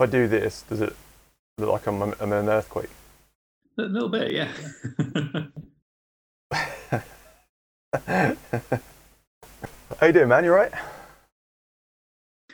if 0.00 0.08
I 0.08 0.10
do 0.10 0.26
this, 0.28 0.62
does 0.62 0.80
it 0.80 0.96
look 1.58 1.70
like 1.70 1.86
I'm, 1.86 2.00
I'm 2.00 2.14
in 2.22 2.32
an 2.32 2.48
earthquake? 2.48 2.88
A 3.78 3.82
little 3.82 4.08
bit, 4.08 4.32
yeah. 4.32 4.48
How 10.00 10.06
you 10.06 10.12
doing, 10.12 10.28
man? 10.28 10.44
You 10.44 10.54
right? 10.54 10.72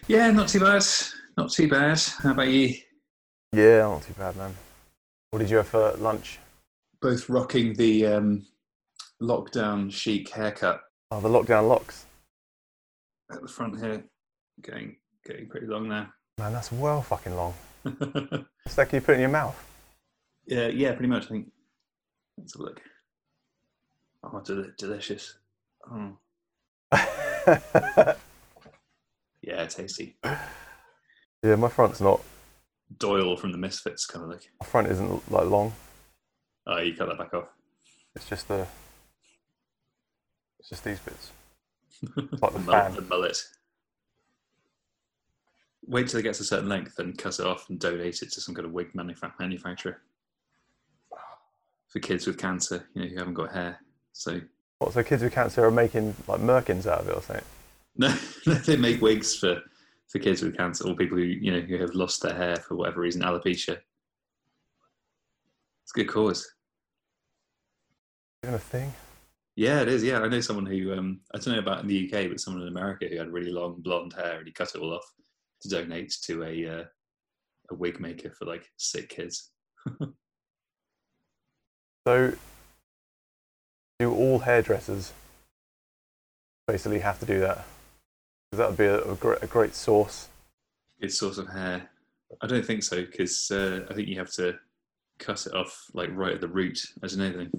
yeah, 0.08 0.32
not 0.32 0.48
too 0.48 0.58
bad. 0.58 0.84
Not 1.36 1.52
too 1.52 1.68
bad. 1.68 2.00
How 2.20 2.32
about 2.32 2.48
you? 2.48 2.74
Yeah, 3.52 3.82
not 3.82 4.02
too 4.02 4.14
bad, 4.14 4.34
man. 4.36 4.52
What 5.30 5.38
did 5.38 5.48
you 5.50 5.58
have 5.58 5.68
for 5.68 5.92
lunch? 5.98 6.40
Both 7.00 7.28
rocking 7.28 7.74
the 7.74 8.06
um, 8.06 8.44
lockdown 9.22 9.92
chic 9.92 10.30
haircut 10.30 10.80
Oh, 11.12 11.20
the 11.20 11.28
lockdown 11.28 11.68
locks. 11.68 12.06
at 13.30 13.40
the 13.40 13.46
front 13.46 13.78
here, 13.78 14.04
getting 14.62 14.96
getting 15.24 15.48
pretty 15.48 15.68
long 15.68 15.88
now. 15.88 16.08
Man, 16.38 16.52
that's 16.52 16.70
well 16.70 17.00
fucking 17.02 17.34
long. 17.34 17.54
What's 17.82 18.74
that 18.76 18.92
you 18.92 19.00
put 19.00 19.12
it 19.12 19.14
in 19.14 19.20
your 19.20 19.30
mouth? 19.30 19.56
yeah, 20.46 20.66
yeah, 20.68 20.92
pretty 20.92 21.08
much. 21.08 21.24
I 21.24 21.28
think. 21.28 21.50
Let's 22.36 22.52
have 22.54 22.60
a 22.60 22.64
look. 22.64 22.80
Oh, 24.22 24.40
del- 24.40 24.72
delicious. 24.76 25.38
Oh, 25.90 26.18
yeah, 29.42 29.66
tasty. 29.66 30.16
yeah, 31.42 31.56
my 31.56 31.68
front's 31.68 32.00
not. 32.00 32.20
Doyle 32.98 33.36
from 33.36 33.52
the 33.52 33.58
Misfits 33.58 34.04
kind 34.06 34.24
of 34.24 34.30
look. 34.30 34.42
My 34.60 34.66
front 34.66 34.88
isn't 34.88 35.32
like 35.32 35.46
long. 35.46 35.72
Oh, 36.66 36.78
you 36.78 36.94
cut 36.94 37.08
that 37.08 37.18
back 37.18 37.32
off. 37.32 37.48
It's 38.14 38.28
just 38.28 38.48
the. 38.48 38.66
It's 40.58 40.68
just 40.68 40.84
these 40.84 40.98
bits. 40.98 41.30
like 42.16 42.52
the 42.52 42.58
the, 42.58 42.58
mullet, 42.58 42.94
the 42.94 43.02
mullet. 43.02 43.38
Wait 45.86 46.08
till 46.08 46.18
it 46.20 46.24
gets 46.24 46.40
a 46.40 46.44
certain 46.44 46.68
length 46.68 46.98
and 46.98 47.16
cut 47.16 47.38
it 47.38 47.46
off 47.46 47.68
and 47.70 47.78
donate 47.78 48.22
it 48.22 48.32
to 48.32 48.40
some 48.40 48.54
kind 48.54 48.66
of 48.66 48.72
wig 48.72 48.92
manufa- 48.94 49.32
manufacturer 49.38 50.00
for 51.88 52.00
kids 52.00 52.26
with 52.26 52.38
cancer, 52.38 52.88
you 52.94 53.02
know, 53.02 53.08
who 53.08 53.16
haven't 53.18 53.34
got 53.34 53.52
hair. 53.52 53.78
So 54.12 54.40
What? 54.78 54.92
So 54.92 55.02
kids 55.04 55.22
with 55.22 55.32
cancer 55.32 55.64
are 55.64 55.70
making 55.70 56.14
like 56.26 56.40
merkins 56.40 56.86
out 56.86 57.00
of 57.00 57.08
it 57.08 57.14
or 57.16 57.22
something? 57.22 57.44
no, 57.96 58.08
they 58.66 58.76
make 58.76 59.00
wigs 59.00 59.36
for 59.36 59.62
for 60.08 60.18
kids 60.18 60.42
with 60.42 60.56
cancer 60.56 60.86
or 60.88 60.94
people 60.94 61.16
who 61.16 61.24
you 61.24 61.52
know 61.52 61.60
who 61.60 61.78
have 61.78 61.94
lost 61.94 62.22
their 62.22 62.34
hair 62.34 62.56
for 62.56 62.76
whatever 62.76 63.00
reason, 63.00 63.22
alopecia. 63.22 63.78
It's 65.84 65.92
a 65.94 65.98
good 65.98 66.08
cause. 66.08 66.48
Even 68.42 68.54
a 68.54 68.58
thing? 68.58 68.92
Yeah, 69.54 69.80
it 69.80 69.88
is. 69.88 70.02
Yeah, 70.02 70.20
I 70.20 70.28
know 70.28 70.40
someone 70.40 70.66
who 70.66 70.92
um, 70.92 71.20
I 71.32 71.38
don't 71.38 71.54
know 71.54 71.60
about 71.60 71.80
in 71.80 71.86
the 71.86 72.04
UK, 72.12 72.28
but 72.28 72.40
someone 72.40 72.62
in 72.62 72.68
America 72.68 73.06
who 73.06 73.16
had 73.16 73.32
really 73.32 73.52
long 73.52 73.80
blonde 73.80 74.12
hair 74.12 74.38
and 74.38 74.46
he 74.46 74.52
cut 74.52 74.74
it 74.74 74.80
all 74.80 74.92
off 74.92 75.10
donate 75.68 76.14
to 76.24 76.44
a 76.44 76.80
uh, 76.80 76.84
a 77.70 77.74
wig 77.74 78.00
maker 78.00 78.30
for 78.30 78.44
like 78.44 78.70
sick 78.76 79.08
kids. 79.08 79.50
So, 82.06 82.34
do 83.98 84.14
all 84.14 84.38
hairdressers 84.38 85.12
basically 86.68 87.00
have 87.00 87.18
to 87.18 87.26
do 87.26 87.40
that? 87.40 87.64
Because 88.50 88.58
that 88.58 88.68
would 88.68 88.78
be 88.78 88.84
a, 88.84 89.02
a, 89.10 89.16
great, 89.16 89.42
a 89.42 89.48
great 89.48 89.74
source. 89.74 90.28
Good 91.00 91.12
source 91.12 91.38
of 91.38 91.48
hair. 91.48 91.90
I 92.40 92.46
don't 92.46 92.64
think 92.64 92.84
so 92.84 93.04
because 93.04 93.50
uh, 93.50 93.86
I 93.90 93.94
think 93.94 94.06
you 94.06 94.20
have 94.20 94.30
to 94.34 94.54
cut 95.18 95.46
it 95.46 95.54
off 95.54 95.86
like 95.94 96.10
right 96.12 96.34
at 96.34 96.40
the 96.40 96.46
root, 96.46 96.80
as 97.02 97.14
in 97.14 97.22
anything. 97.22 97.50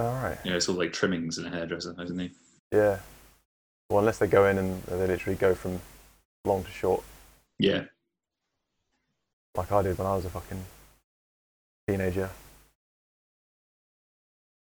All 0.00 0.14
right. 0.14 0.38
You 0.42 0.50
know, 0.50 0.56
it's 0.56 0.68
all 0.68 0.74
like 0.74 0.92
trimmings 0.92 1.38
in 1.38 1.46
a 1.46 1.50
hairdresser, 1.50 1.94
isn't 2.02 2.20
it? 2.20 2.32
Yeah. 2.72 2.98
Well, 3.88 4.00
unless 4.00 4.18
they 4.18 4.26
go 4.26 4.46
in 4.46 4.58
and 4.58 4.82
they 4.82 5.06
literally 5.06 5.36
go 5.36 5.54
from 5.54 5.80
long 6.44 6.64
to 6.64 6.70
short, 6.72 7.04
Yeah, 7.60 7.84
like 9.54 9.70
I 9.70 9.82
did 9.82 9.98
when 9.98 10.06
I 10.06 10.16
was 10.16 10.24
a 10.24 10.30
fucking 10.30 10.64
teenager. 11.86 12.30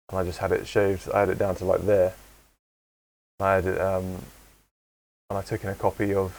And 0.09 0.19
I 0.19 0.23
just 0.23 0.37
had 0.37 0.51
it 0.51 0.67
shaved. 0.67 1.09
I 1.09 1.21
had 1.21 1.29
it 1.29 1.39
down 1.39 1.55
to 1.55 1.65
like 1.65 1.81
there. 1.81 2.13
I 3.39 3.55
had 3.55 3.65
it, 3.65 3.81
um, 3.81 4.21
and 5.29 5.39
I 5.39 5.41
took 5.41 5.63
in 5.63 5.69
a 5.71 5.75
copy 5.75 6.13
of 6.13 6.31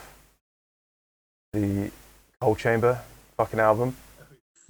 the 1.51 1.91
Coal 2.39 2.55
Chamber 2.55 3.01
fucking 3.35 3.59
album. 3.59 3.95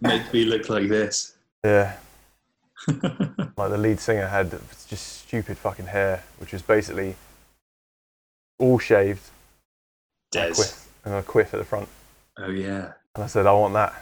make 0.00 0.32
me 0.32 0.44
look 0.44 0.68
like 0.68 0.88
this. 0.88 1.34
Yeah. 1.62 1.96
like 2.88 3.70
the 3.70 3.78
lead 3.78 4.00
singer 4.00 4.26
had 4.26 4.50
just 4.88 5.24
stupid 5.24 5.58
fucking 5.58 5.86
hair, 5.86 6.24
which 6.38 6.52
was 6.52 6.62
basically 6.62 7.16
all 8.58 8.78
shaved 8.78 9.30
Dez. 10.32 10.54
quiff, 10.54 10.88
and 11.04 11.14
a 11.14 11.22
quiff 11.22 11.54
at 11.54 11.58
the 11.58 11.64
front. 11.64 11.88
Oh 12.38 12.50
yeah. 12.50 12.92
And 13.14 13.24
I 13.24 13.26
said, 13.26 13.46
I 13.46 13.52
want 13.52 13.74
that. 13.74 13.94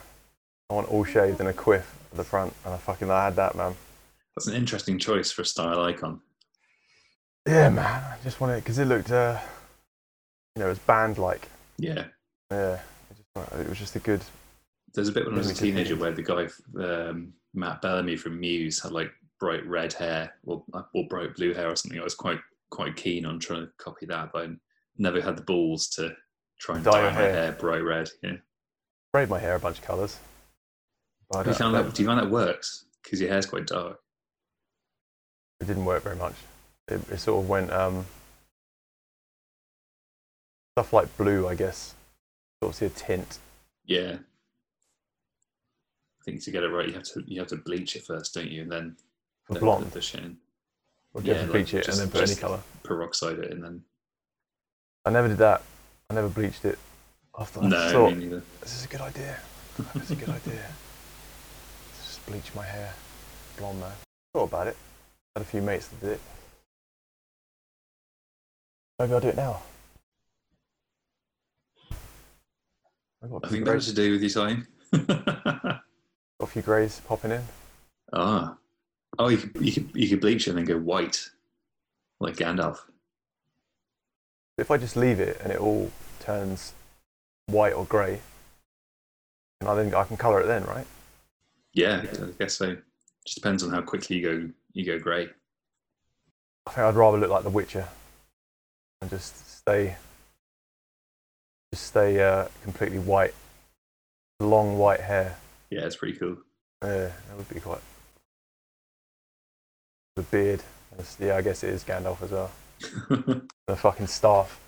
I 0.71 0.75
want 0.75 0.89
all 0.89 1.05
shaved 1.05 1.41
and 1.41 1.49
a 1.49 1.53
quiff 1.53 1.99
at 2.11 2.17
the 2.17 2.25
front. 2.25 2.53
And 2.65 2.75
I 2.75 2.77
fucking 2.77 3.11
I 3.11 3.25
had 3.25 3.37
that, 3.37 3.57
man. 3.57 3.75
That's 4.37 4.47
an 4.47 4.55
interesting 4.55 4.99
choice 4.99 5.31
for 5.31 5.43
a 5.43 5.47
style 5.47 5.81
icon. 5.83 6.21
Yeah, 7.47 7.71
man. 7.71 7.87
I 7.87 8.17
just 8.23 8.41
wanted 8.41 8.59
it 8.59 8.65
because 8.65 8.79
it 8.79 8.85
looked, 8.85 9.11
uh, 9.11 9.39
you 10.55 10.61
know, 10.61 10.67
it 10.67 10.71
was 10.71 10.79
band 10.81 11.17
like. 11.19 11.49
Yeah. 11.79 12.05
Yeah. 12.51 12.79
It, 13.11 13.17
just, 13.17 13.53
it 13.55 13.69
was 13.69 13.79
just 13.79 13.97
a 13.97 14.01
good. 14.01 14.21
There's 14.95 15.09
a 15.09 15.13
bit 15.13 15.25
when 15.25 15.35
I 15.35 15.39
was 15.39 15.51
a 15.51 15.55
teenager 15.55 15.97
where 15.97 16.13
the 16.13 16.23
guy, 16.23 16.49
um, 16.83 17.33
Matt 17.55 17.81
Bellamy 17.81 18.17
from 18.17 18.39
Muse, 18.39 18.83
had 18.83 18.93
like 18.93 19.11
bright 19.41 19.67
red 19.67 19.93
hair 19.93 20.35
or, 20.45 20.65
or 20.95 21.07
bright 21.09 21.35
blue 21.35 21.55
hair 21.55 21.71
or 21.71 21.77
something. 21.77 21.99
I 21.99 22.05
was 22.05 22.15
quite 22.15 22.41
quite 22.71 22.97
keen 22.97 23.25
on 23.25 23.39
trying 23.39 23.63
to 23.63 23.73
copy 23.79 24.05
that, 24.07 24.31
but 24.33 24.43
I 24.45 24.49
never 24.99 25.21
had 25.21 25.37
the 25.37 25.43
balls 25.43 25.89
to 25.91 26.15
try 26.59 26.77
and 26.77 26.85
Dye 26.85 26.91
dye, 26.91 27.03
my 27.03 27.13
hair. 27.13 27.33
hair. 27.33 27.53
bright 27.53 27.83
red. 27.85 28.11
Yeah. 28.23 28.37
Braid 29.13 29.29
my 29.31 29.39
hair 29.39 29.55
a 29.55 29.61
bunch 29.61 29.79
of 29.79 29.85
colours. 29.85 30.19
But 31.31 31.45
Do 31.45 31.51
you, 31.51 31.57
find 31.57 31.75
that, 31.75 31.95
do 31.95 32.03
you 32.03 32.09
find 32.09 32.21
that 32.21 32.31
works? 32.31 32.85
Because 33.03 33.21
your 33.21 33.31
hair's 33.31 33.47
quite 33.47 33.67
dark. 33.67 33.99
it 35.61 35.67
didn't 35.67 35.85
work 35.85 36.03
very 36.03 36.17
much. 36.17 36.35
It, 36.89 37.01
it 37.11 37.19
sort 37.19 37.43
of 37.45 37.49
went 37.49 37.71
um, 37.73 38.07
stuff 40.75 40.93
like 40.93 41.17
blue, 41.17 41.47
I 41.49 41.55
guess. 41.55 41.95
Sort 42.63 42.71
of 42.73 42.77
see 42.77 42.87
a 42.87 42.91
tint. 42.91 43.39
Yeah. 43.85 44.17
I 46.21 46.25
think 46.25 46.43
to 46.45 46.51
get 46.51 46.63
it 46.65 46.69
right, 46.69 46.89
you 46.89 46.95
have 46.95 47.05
to 47.05 47.23
you 47.27 47.39
have 47.41 47.49
to 47.49 47.57
bleach 47.57 47.97
it 47.97 48.05
first, 48.05 48.35
don't 48.35 48.51
you? 48.51 48.63
And 48.63 48.73
then 48.73 48.97
For 49.47 49.55
then 49.55 49.63
blonde. 49.63 49.85
put 49.85 49.95
the 49.95 50.01
shit 50.01 50.21
in. 50.25 50.37
Or 51.15 51.23
do 51.23 51.29
you 51.29 51.35
have 51.35 51.43
Yeah, 51.43 51.47
to 51.47 51.53
like 51.53 51.53
bleach 51.53 51.75
it 51.75 51.85
just- 51.87 52.01
and 52.01 52.11
then 52.13 52.21
put 52.21 52.29
any 52.31 52.39
colour. 52.39 52.61
peroxide 52.83 53.39
it, 53.39 53.53
and 53.53 53.63
then 53.65 53.83
I 55.09 55.11
never 55.11 55.29
did 55.29 55.39
that. 55.39 55.63
I 56.11 56.15
never 56.15 56.29
bleached 56.29 56.67
it. 56.67 56.79
I 57.35 57.45
thought, 57.45 57.65
I 57.65 57.69
no, 57.69 57.91
thought 57.91 58.13
me 58.13 58.25
neither. 58.25 58.43
this 58.61 58.75
is 58.75 58.85
a 58.85 58.89
good 58.89 59.01
idea. 59.01 59.39
This 59.95 60.03
is 60.03 60.11
a 60.11 60.17
good 60.17 60.29
idea. 60.29 60.67
Just 62.05 62.27
bleach 62.27 62.55
my 62.55 62.63
hair 62.63 62.93
blonde, 63.57 63.81
man. 63.81 63.93
Thought 64.35 64.43
about 64.43 64.67
it. 64.67 64.77
Had 65.35 65.41
a 65.41 65.47
few 65.47 65.63
mates 65.63 65.89
that 65.89 66.01
did 66.03 66.11
it. 66.11 66.21
Maybe 68.99 69.15
I'll 69.15 69.21
do 69.21 69.29
it 69.29 69.37
now. 69.37 69.63
I 71.91 73.49
think 73.49 73.65
that 73.65 73.77
was 73.77 73.87
to 73.87 73.95
do 73.95 74.13
with 74.13 74.21
your 74.21 74.31
time. 74.31 74.67
got 74.93 75.81
a 76.39 76.47
few 76.47 76.61
greys 76.61 77.01
popping 77.09 77.31
in. 77.31 77.43
ah, 78.13 78.59
oh, 79.19 79.29
you 79.29 79.39
could, 79.39 79.65
you 79.65 79.73
could 79.73 79.91
you 79.95 80.09
could 80.11 80.21
bleach 80.21 80.47
it 80.47 80.51
and 80.51 80.59
then 80.59 80.67
go 80.67 80.77
white, 80.79 81.31
like 82.21 82.37
Gandalf. 82.37 82.81
If 84.59 84.71
I 84.71 84.77
just 84.77 84.97
leave 84.97 85.21
it 85.21 85.41
and 85.43 85.53
it 85.53 85.61
all 85.61 85.91
turns 86.21 86.75
white 87.47 87.73
or 87.73 87.85
grey, 87.85 88.21
and 89.61 89.71
I 89.71 89.75
then 89.75 89.95
I 89.95 90.05
can 90.05 90.17
colour 90.17 90.41
it 90.41 90.47
then, 90.47 90.65
right? 90.65 90.87
Yeah, 91.73 92.05
I 92.13 92.27
guess 92.39 92.57
so. 92.57 92.77
Just 93.25 93.37
depends 93.37 93.63
on 93.63 93.71
how 93.71 93.81
quickly 93.81 94.17
you 94.17 94.23
go 94.23 94.51
you 94.73 94.85
go 94.85 94.99
grey. 94.99 95.29
I 96.67 96.71
think 96.71 96.79
I'd 96.79 96.97
rather 96.97 97.19
look 97.19 97.31
like 97.31 97.45
The 97.45 97.51
Witcher 97.51 97.89
and 99.01 99.11
just 99.11 99.59
stay, 99.59 99.97
just 101.73 101.87
stay 101.87 102.21
uh, 102.23 102.49
completely 102.63 102.99
white, 102.99 103.35
long 104.41 104.77
white 104.77 105.01
hair. 105.01 105.37
Yeah, 105.71 105.87
it's 105.87 105.97
pretty 105.97 106.19
cool. 106.19 106.37
Yeah, 106.83 107.11
that 107.29 107.37
would 107.37 107.49
be 107.49 107.61
quite. 107.61 107.81
The 110.17 110.23
beard, 110.23 110.63
yeah, 111.21 111.37
I 111.37 111.43
guess 111.43 111.63
it 111.63 111.71
is 111.71 111.85
Gandalf 111.85 112.21
as 112.23 112.33
well. 112.33 112.51
The 113.67 113.77
fucking 113.77 114.07
staff. 114.07 114.59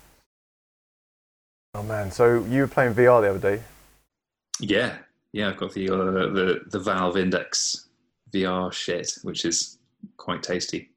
Oh 1.73 1.83
man, 1.83 2.11
so 2.11 2.43
you 2.45 2.61
were 2.61 2.67
playing 2.67 2.93
VR 2.93 3.21
the 3.21 3.29
other 3.31 3.39
day. 3.57 3.63
yeah, 4.59 4.97
yeah. 5.33 5.49
I've 5.49 5.57
got 5.57 5.73
the 5.73 5.89
uh, 5.89 5.95
the 5.97 6.61
the 6.67 6.79
Valve 6.79 7.17
Index 7.17 7.87
VR 8.33 8.71
shit, 8.71 9.13
which 9.23 9.45
is 9.45 9.79
quite 10.17 10.43
tasty. 10.43 10.91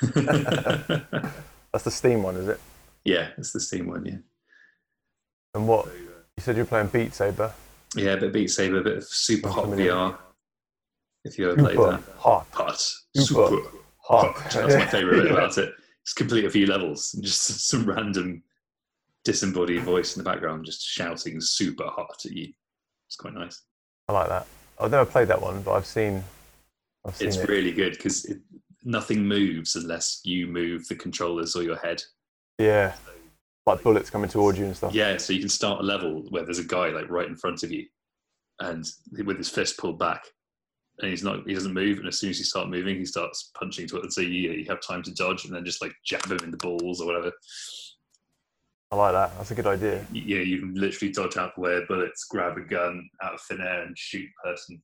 That's 0.00 1.84
the 1.84 1.90
Steam 1.90 2.22
one, 2.22 2.36
is 2.36 2.48
it? 2.48 2.60
yeah, 3.04 3.28
it's 3.38 3.52
the 3.52 3.60
Steam 3.60 3.86
one. 3.86 4.04
Yeah. 4.04 4.16
And 5.54 5.68
what 5.68 5.86
you 5.86 6.42
said 6.42 6.56
you 6.56 6.62
were 6.62 6.68
playing 6.68 6.88
Beat 6.88 7.14
Saber. 7.14 7.52
Yeah, 7.94 8.12
a 8.12 8.16
bit 8.16 8.24
of 8.28 8.32
Beat 8.32 8.50
Saber, 8.50 8.78
a 8.78 8.82
bit 8.84 8.96
of 8.98 9.04
Super 9.04 9.48
Hot. 9.50 9.66
VR. 9.66 10.16
If 11.24 11.38
you 11.38 11.50
ever 11.50 11.62
played 11.62 11.76
that. 11.78 12.02
hot, 12.18 12.46
Hot. 12.52 12.80
Super 13.14 13.48
Super 13.48 13.68
Oh, 14.10 14.18
hot. 14.18 14.36
hot. 14.36 14.52
That's 14.52 14.74
my 14.76 14.86
favourite 14.86 15.22
bit 15.22 15.30
about 15.32 15.56
it. 15.58 15.72
It's 16.02 16.12
complete 16.12 16.44
a 16.44 16.50
few 16.50 16.66
levels 16.66 17.12
and 17.14 17.22
just 17.24 17.68
some 17.68 17.84
random 17.86 18.42
disembodied 19.24 19.82
voice 19.82 20.16
in 20.16 20.22
the 20.24 20.28
background 20.30 20.64
just 20.64 20.82
shouting 20.86 21.40
super 21.40 21.84
hot 21.86 22.20
at 22.24 22.32
you. 22.32 22.52
It's 23.08 23.16
quite 23.16 23.34
nice. 23.34 23.62
I 24.08 24.12
like 24.12 24.28
that. 24.28 24.46
I've 24.80 24.90
never 24.90 25.04
played 25.08 25.28
that 25.28 25.40
one, 25.40 25.62
but 25.62 25.72
I've 25.72 25.86
seen. 25.86 26.24
I've 27.06 27.14
seen 27.16 27.28
It's 27.28 27.36
it. 27.36 27.48
really 27.48 27.72
good 27.72 27.92
because 27.92 28.32
nothing 28.82 29.24
moves 29.26 29.76
unless 29.76 30.20
you 30.24 30.46
move 30.46 30.86
the 30.88 30.94
controllers 30.94 31.54
or 31.54 31.62
your 31.62 31.76
head. 31.76 32.02
yeah, 32.58 32.94
like 33.66 33.82
bullets 33.82 34.08
coming 34.10 34.30
towards 34.30 34.58
you 34.58 34.64
and 34.64 34.76
stuff. 34.76 34.94
Yeah, 34.94 35.16
so 35.18 35.32
you 35.34 35.38
can 35.40 35.48
start 35.50 35.80
a 35.80 35.82
level 35.82 36.22
where 36.30 36.44
there's 36.44 36.58
a 36.58 36.64
guy 36.64 36.88
like 36.88 37.08
right 37.10 37.28
in 37.28 37.36
front 37.36 37.62
of 37.62 37.70
you, 37.70 37.86
and 38.58 38.84
with 39.24 39.36
his 39.36 39.50
fist 39.50 39.78
pulled 39.78 39.98
back, 39.98 40.24
and 41.02 41.10
he's 41.10 41.22
not 41.22 41.46
he 41.46 41.54
doesn't 41.54 41.74
move, 41.74 41.98
and 41.98 42.08
as 42.08 42.18
soon 42.18 42.30
as 42.30 42.38
you 42.38 42.44
start 42.44 42.68
moving, 42.68 42.96
he 42.96 43.04
starts 43.04 43.50
punching 43.54 43.88
to 43.88 43.98
it. 43.98 44.12
So 44.12 44.20
you 44.20 44.52
you 44.52 44.64
have 44.68 44.80
time 44.80 45.02
to 45.04 45.14
dodge 45.14 45.44
and 45.44 45.54
then 45.54 45.64
just 45.64 45.82
like 45.82 45.92
jab 46.04 46.26
him 46.26 46.38
in 46.44 46.50
the 46.50 46.56
balls 46.56 47.00
or 47.00 47.06
whatever. 47.06 47.32
I 48.92 48.96
like 48.96 49.12
that. 49.12 49.36
That's 49.36 49.50
a 49.52 49.54
good 49.54 49.66
idea. 49.66 50.04
yeah 50.12 50.40
you 50.40 50.58
can 50.58 50.74
literally 50.74 51.12
dodge 51.12 51.36
out 51.36 51.54
the 51.54 51.60
way 51.60 51.76
of 51.76 51.86
bullets, 51.86 52.24
grab 52.24 52.56
a 52.56 52.62
gun 52.62 53.08
out 53.22 53.34
of 53.34 53.40
thin 53.42 53.60
air, 53.60 53.82
and 53.82 53.96
shoot 53.96 54.28
a 54.44 54.48
person 54.48 54.82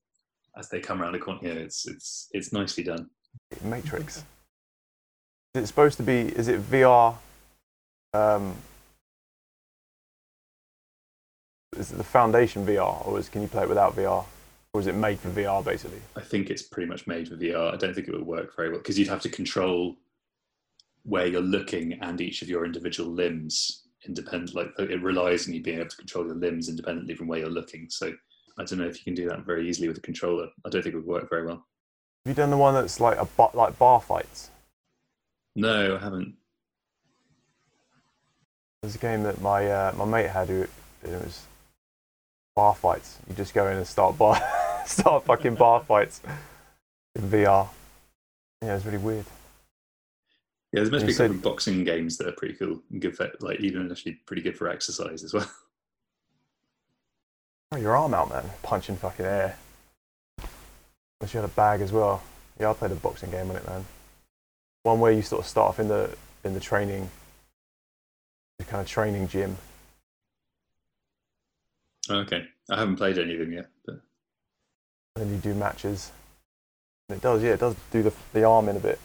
as 0.56 0.68
they 0.68 0.80
come 0.80 1.02
around 1.02 1.12
the 1.12 1.18
corner. 1.18 1.40
Yeah, 1.42 1.52
it's 1.52 1.86
it's 1.86 2.28
it's 2.32 2.52
nicely 2.52 2.84
done. 2.84 3.10
Matrix. 3.62 4.24
Is 5.54 5.64
it 5.64 5.66
supposed 5.66 5.96
to 5.96 6.02
be? 6.02 6.20
Is 6.20 6.48
it 6.48 6.60
VR? 6.70 7.16
Um, 8.12 8.54
is 11.76 11.92
it 11.92 11.96
the 11.96 12.04
Foundation 12.04 12.64
VR, 12.64 13.06
or 13.06 13.18
is, 13.18 13.28
can 13.28 13.42
you 13.42 13.48
play 13.48 13.64
it 13.64 13.68
without 13.68 13.94
VR, 13.96 14.24
or 14.76 14.80
is 14.80 14.86
it 14.86 14.94
made 14.94 15.18
for 15.18 15.30
VR 15.30 15.64
basically? 15.64 16.00
I 16.16 16.20
think 16.20 16.50
it's 16.50 16.62
pretty 16.62 16.86
much 16.86 17.06
made 17.06 17.28
for 17.28 17.36
VR. 17.36 17.72
I 17.72 17.76
don't 17.76 17.94
think 17.94 18.08
it 18.08 18.12
would 18.12 18.26
work 18.26 18.54
very 18.54 18.68
well 18.68 18.78
because 18.78 18.98
you'd 18.98 19.08
have 19.08 19.22
to 19.22 19.30
control 19.30 19.96
where 21.04 21.26
you're 21.26 21.40
looking 21.40 21.94
and 21.94 22.20
each 22.20 22.42
of 22.42 22.48
your 22.50 22.66
individual 22.66 23.10
limbs 23.10 23.86
independent. 24.04 24.54
Like 24.54 24.68
it 24.78 25.02
relies 25.02 25.48
on 25.48 25.54
you 25.54 25.62
being 25.62 25.78
able 25.78 25.88
to 25.88 25.96
control 25.96 26.26
your 26.26 26.34
limbs 26.34 26.68
independently 26.68 27.14
from 27.14 27.26
where 27.26 27.38
you're 27.38 27.48
looking. 27.48 27.88
So 27.88 28.12
I 28.58 28.64
don't 28.64 28.78
know 28.78 28.86
if 28.86 28.98
you 28.98 29.04
can 29.04 29.14
do 29.14 29.26
that 29.30 29.46
very 29.46 29.66
easily 29.66 29.88
with 29.88 29.96
a 29.96 30.02
controller. 30.02 30.48
I 30.66 30.68
don't 30.68 30.82
think 30.82 30.94
it 30.94 30.98
would 30.98 31.06
work 31.06 31.30
very 31.30 31.46
well. 31.46 31.64
Have 32.26 32.30
you 32.30 32.34
done 32.34 32.50
the 32.50 32.58
one 32.58 32.74
that's 32.74 33.00
like 33.00 33.18
a 33.18 33.24
bar, 33.24 33.50
like 33.54 33.78
bar 33.78 34.02
fights? 34.02 34.50
No, 35.54 35.96
I 35.96 35.98
haven't. 35.98 36.34
There's 38.82 38.94
a 38.94 38.98
game 38.98 39.22
that 39.22 39.40
my 39.40 39.70
uh, 39.70 39.94
my 39.96 40.04
mate 40.04 40.28
had 40.28 40.48
who 40.48 40.62
it 40.62 40.70
was 41.02 41.44
bar 42.54 42.74
fights. 42.74 43.16
You 43.26 43.34
just 43.34 43.54
go 43.54 43.68
in 43.68 43.78
and 43.78 43.86
start 43.86 44.18
bar 44.18 44.38
start 44.90 45.24
fucking 45.24 45.54
bar 45.56 45.80
fights 45.80 46.20
in 47.14 47.22
VR. 47.22 47.68
Yeah, 48.62 48.72
it 48.72 48.74
was 48.74 48.86
really 48.86 48.98
weird. 48.98 49.24
Yeah, 50.72 50.84
there's 50.84 51.04
be 51.04 51.12
said- 51.12 51.42
boxing 51.42 51.84
games 51.84 52.16
that 52.18 52.28
are 52.28 52.32
pretty 52.32 52.54
cool 52.54 52.82
and 52.90 53.00
good 53.00 53.16
for 53.16 53.30
like 53.40 53.60
even 53.60 53.90
actually 53.90 54.12
pretty 54.26 54.42
good 54.42 54.56
for 54.56 54.68
exercise 54.68 55.22
as 55.24 55.32
well. 55.34 55.50
Oh, 57.72 57.78
your 57.78 57.96
arm 57.96 58.14
out, 58.14 58.28
man. 58.28 58.44
Punching 58.62 58.96
fucking 58.96 59.26
air. 59.26 59.58
Unless 61.20 61.34
you 61.34 61.40
had 61.40 61.48
a 61.50 61.52
bag 61.52 61.80
as 61.80 61.90
well. 61.90 62.22
Yeah, 62.60 62.70
I 62.70 62.74
played 62.74 62.92
a 62.92 62.94
boxing 62.94 63.30
game 63.30 63.50
on 63.50 63.56
it, 63.56 63.66
man. 63.66 63.84
One 64.84 65.00
where 65.00 65.10
you 65.10 65.22
sort 65.22 65.40
of 65.40 65.48
start 65.48 65.70
off 65.70 65.80
in 65.80 65.88
the 65.88 66.16
in 66.44 66.54
the 66.54 66.60
training, 66.60 67.10
the 68.58 68.64
kind 68.64 68.80
of 68.80 68.86
training 68.86 69.26
gym. 69.26 69.56
Okay, 72.08 72.44
I 72.70 72.78
haven't 72.78 72.96
played 72.96 73.18
any 73.18 73.32
of 73.34 73.40
them 73.40 73.52
yet, 73.52 73.68
but 73.84 74.00
And 75.16 75.24
then 75.24 75.32
you 75.32 75.38
do 75.38 75.54
matches. 75.54 76.12
And 77.08 77.16
it 77.16 77.22
does, 77.22 77.42
yeah, 77.42 77.54
it 77.54 77.60
does 77.60 77.74
do 77.90 78.02
the 78.02 78.12
the 78.32 78.44
arm 78.44 78.68
in 78.68 78.76
a 78.76 78.80
bit. 78.80 79.00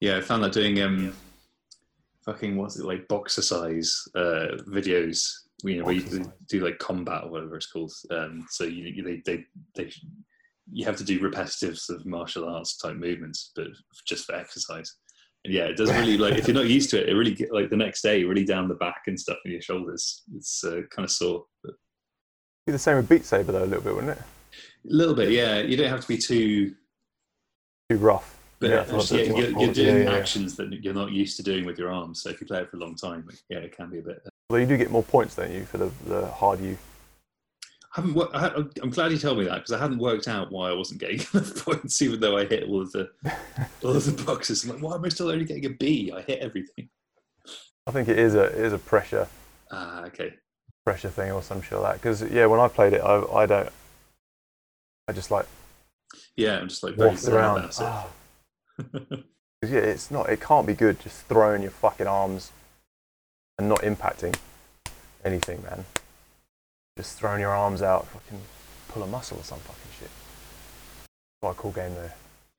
Yeah, 0.00 0.18
I 0.18 0.20
found 0.20 0.44
that 0.44 0.52
doing 0.52 0.80
um, 0.82 1.14
fucking 2.24 2.56
what's 2.56 2.78
it 2.78 2.84
like 2.84 3.08
boxercise 3.08 4.06
uh, 4.14 4.58
videos. 4.68 5.32
You 5.62 5.78
know, 5.78 5.84
where 5.84 5.94
you 5.94 6.32
do 6.48 6.60
like 6.60 6.78
combat 6.78 7.24
or 7.24 7.30
whatever 7.30 7.56
it's 7.56 7.70
called. 7.70 7.92
Um, 8.10 8.46
so 8.50 8.64
you, 8.64 8.84
you 8.84 9.02
they, 9.02 9.22
they 9.24 9.44
they 9.74 9.92
you 10.72 10.84
have 10.84 10.96
to 10.96 11.04
do 11.04 11.20
repetitive 11.20 11.78
sort 11.78 12.00
of 12.00 12.06
martial 12.06 12.48
arts 12.48 12.76
type 12.76 12.96
movements, 12.96 13.52
but 13.54 13.68
just 14.06 14.26
for 14.26 14.34
exercise. 14.34 14.96
And 15.44 15.54
yeah, 15.54 15.64
it 15.64 15.76
does 15.76 15.90
really 15.92 16.18
like 16.18 16.34
if 16.34 16.46
you're 16.46 16.54
not 16.54 16.66
used 16.66 16.90
to 16.90 17.02
it, 17.02 17.08
it 17.08 17.14
really 17.14 17.34
get, 17.34 17.52
like 17.52 17.70
the 17.70 17.76
next 17.76 18.02
day 18.02 18.24
really 18.24 18.44
down 18.44 18.68
the 18.68 18.74
back 18.74 19.02
and 19.06 19.18
stuff 19.18 19.38
in 19.44 19.52
your 19.52 19.62
shoulders. 19.62 20.22
It's 20.34 20.62
uh, 20.64 20.82
kind 20.90 21.04
of 21.04 21.10
sore. 21.10 21.44
But 21.62 21.74
Be 22.66 22.72
the 22.72 22.78
same 22.78 22.96
with 22.96 23.08
Beat 23.08 23.24
Saber 23.24 23.52
though, 23.52 23.64
a 23.64 23.66
little 23.66 23.82
bit, 23.82 23.94
wouldn't 23.94 24.18
it? 24.18 24.22
A 24.88 24.92
little 24.92 25.14
bit, 25.14 25.30
yeah. 25.30 25.58
You 25.60 25.76
don't 25.76 25.88
have 25.90 26.00
to 26.00 26.08
be 26.08 26.18
too 26.18 26.74
Too 27.90 27.96
rough. 27.98 28.36
But 28.60 28.70
Yeah, 28.70 28.76
yeah, 28.76 28.94
it's 28.94 29.10
not 29.10 29.18
yeah, 29.18 29.24
you're, 29.34 29.50
you're 29.60 29.72
doing 29.74 30.04
Yeah, 30.06 30.16
actions 30.16 30.56
that 30.56 30.72
you're 30.72 30.94
not 30.94 31.12
used 31.12 31.36
to 31.38 31.42
doing 31.42 31.64
with 31.64 31.78
your 31.78 31.90
arms. 31.90 32.22
So 32.22 32.30
if 32.30 32.40
you 32.40 32.46
play 32.46 32.60
it 32.60 32.70
for 32.70 32.76
a 32.76 32.80
long 32.80 32.94
time, 32.94 33.28
yeah, 33.48 33.58
it 33.58 33.74
can 33.76 33.90
be 33.90 33.98
a 34.00 34.02
bit. 34.02 34.22
Well, 34.50 34.60
you 34.60 34.66
do 34.66 34.76
get 34.76 34.90
more 34.90 35.02
points, 35.02 35.36
don't 35.36 35.50
you, 35.50 35.64
for 35.64 35.78
the, 35.78 35.90
the 36.06 36.26
harder 36.26 36.62
you. 36.64 36.78
I 37.96 38.00
haven't. 38.00 38.14
wor- 38.14 38.36
I, 38.36 38.48
I'm 38.82 38.90
glad 38.90 39.10
you 39.12 39.18
told 39.18 39.38
me 39.38 39.44
that 39.46 39.54
because 39.56 39.72
I 39.72 39.78
hadn't 39.78 39.98
worked 39.98 40.28
out 40.28 40.52
why 40.52 40.68
I 40.70 40.74
wasn't 40.74 41.00
getting 41.00 41.20
enough 41.34 41.64
points, 41.64 42.00
even 42.02 42.20
though 42.20 42.36
I 42.36 42.44
hit 42.44 42.64
all 42.68 42.82
of 42.82 42.92
the 42.92 43.10
all 43.82 43.96
of 43.96 44.04
the 44.04 44.22
boxes. 44.24 44.62
I'm 44.64 44.70
like, 44.70 44.82
why 44.82 44.94
am 44.94 45.04
I 45.04 45.08
still 45.08 45.28
only 45.30 45.44
getting 45.44 45.66
a 45.66 45.70
B? 45.70 46.12
I 46.14 46.20
hit 46.20 46.40
everything. 46.40 46.88
I 47.86 47.90
think 47.92 48.08
it 48.08 48.18
is 48.18 48.34
a 48.34 48.44
it 48.44 48.58
is 48.66 48.72
a 48.72 48.78
pressure 48.78 49.26
Ah, 49.72 50.04
okay. 50.04 50.34
pressure 50.84 51.08
thing 51.10 51.32
or 51.32 51.42
some 51.42 51.62
shit 51.62 51.78
like 51.78 51.94
that. 51.94 52.02
Because 52.02 52.22
yeah, 52.30 52.46
when 52.46 52.60
I 52.60 52.68
played 52.68 52.92
it, 52.92 53.00
I 53.00 53.22
I 53.34 53.46
don't. 53.46 53.70
I 55.10 55.12
just 55.12 55.32
like 55.32 55.44
Yeah, 56.36 56.58
I'm 56.58 56.68
just 56.68 56.84
like 56.84 56.94
sad 57.18 57.32
around. 57.34 57.64
it. 57.64 57.76
Ah. 57.80 58.06
'Cause, 58.78 59.70
yeah, 59.72 59.80
it's 59.80 60.08
not. 60.10 60.30
It 60.30 60.40
can't 60.40 60.66
be 60.68 60.72
good 60.74 61.00
just 61.00 61.22
throwing 61.26 61.62
your 61.62 61.72
fucking 61.72 62.06
arms 62.06 62.52
and 63.58 63.68
not 63.68 63.80
impacting 63.80 64.38
anything, 65.24 65.62
man. 65.64 65.84
Just 66.96 67.18
throwing 67.18 67.40
your 67.40 67.50
arms 67.50 67.82
out, 67.82 68.06
fucking 68.06 68.40
pull 68.88 69.02
a 69.02 69.06
muscle 69.08 69.38
or 69.38 69.42
some 69.42 69.58
fucking 69.58 69.90
shit. 69.98 70.10
Quite 71.42 71.50
a 71.50 71.54
cool 71.54 71.72
game 71.72 71.94
though. 71.96 72.10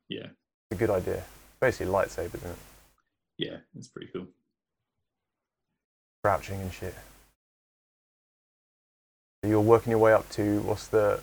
yeah, 0.10 0.28
It's 0.70 0.72
A 0.72 0.76
good 0.76 0.90
idea. 0.90 1.24
Basically 1.62 1.92
lightsabers, 1.92 2.36
isn't 2.36 2.50
it? 2.52 2.58
yeah, 3.38 3.58
it's 3.78 3.88
pretty 3.88 4.12
cool. 4.14 4.28
Crouching 6.22 6.60
and 6.62 6.74
shit. 6.74 6.96
You're 9.44 9.62
working 9.62 9.90
your 9.92 10.00
way 10.00 10.12
up 10.14 10.30
to 10.32 10.60
what's 10.62 10.88
the 10.88 11.20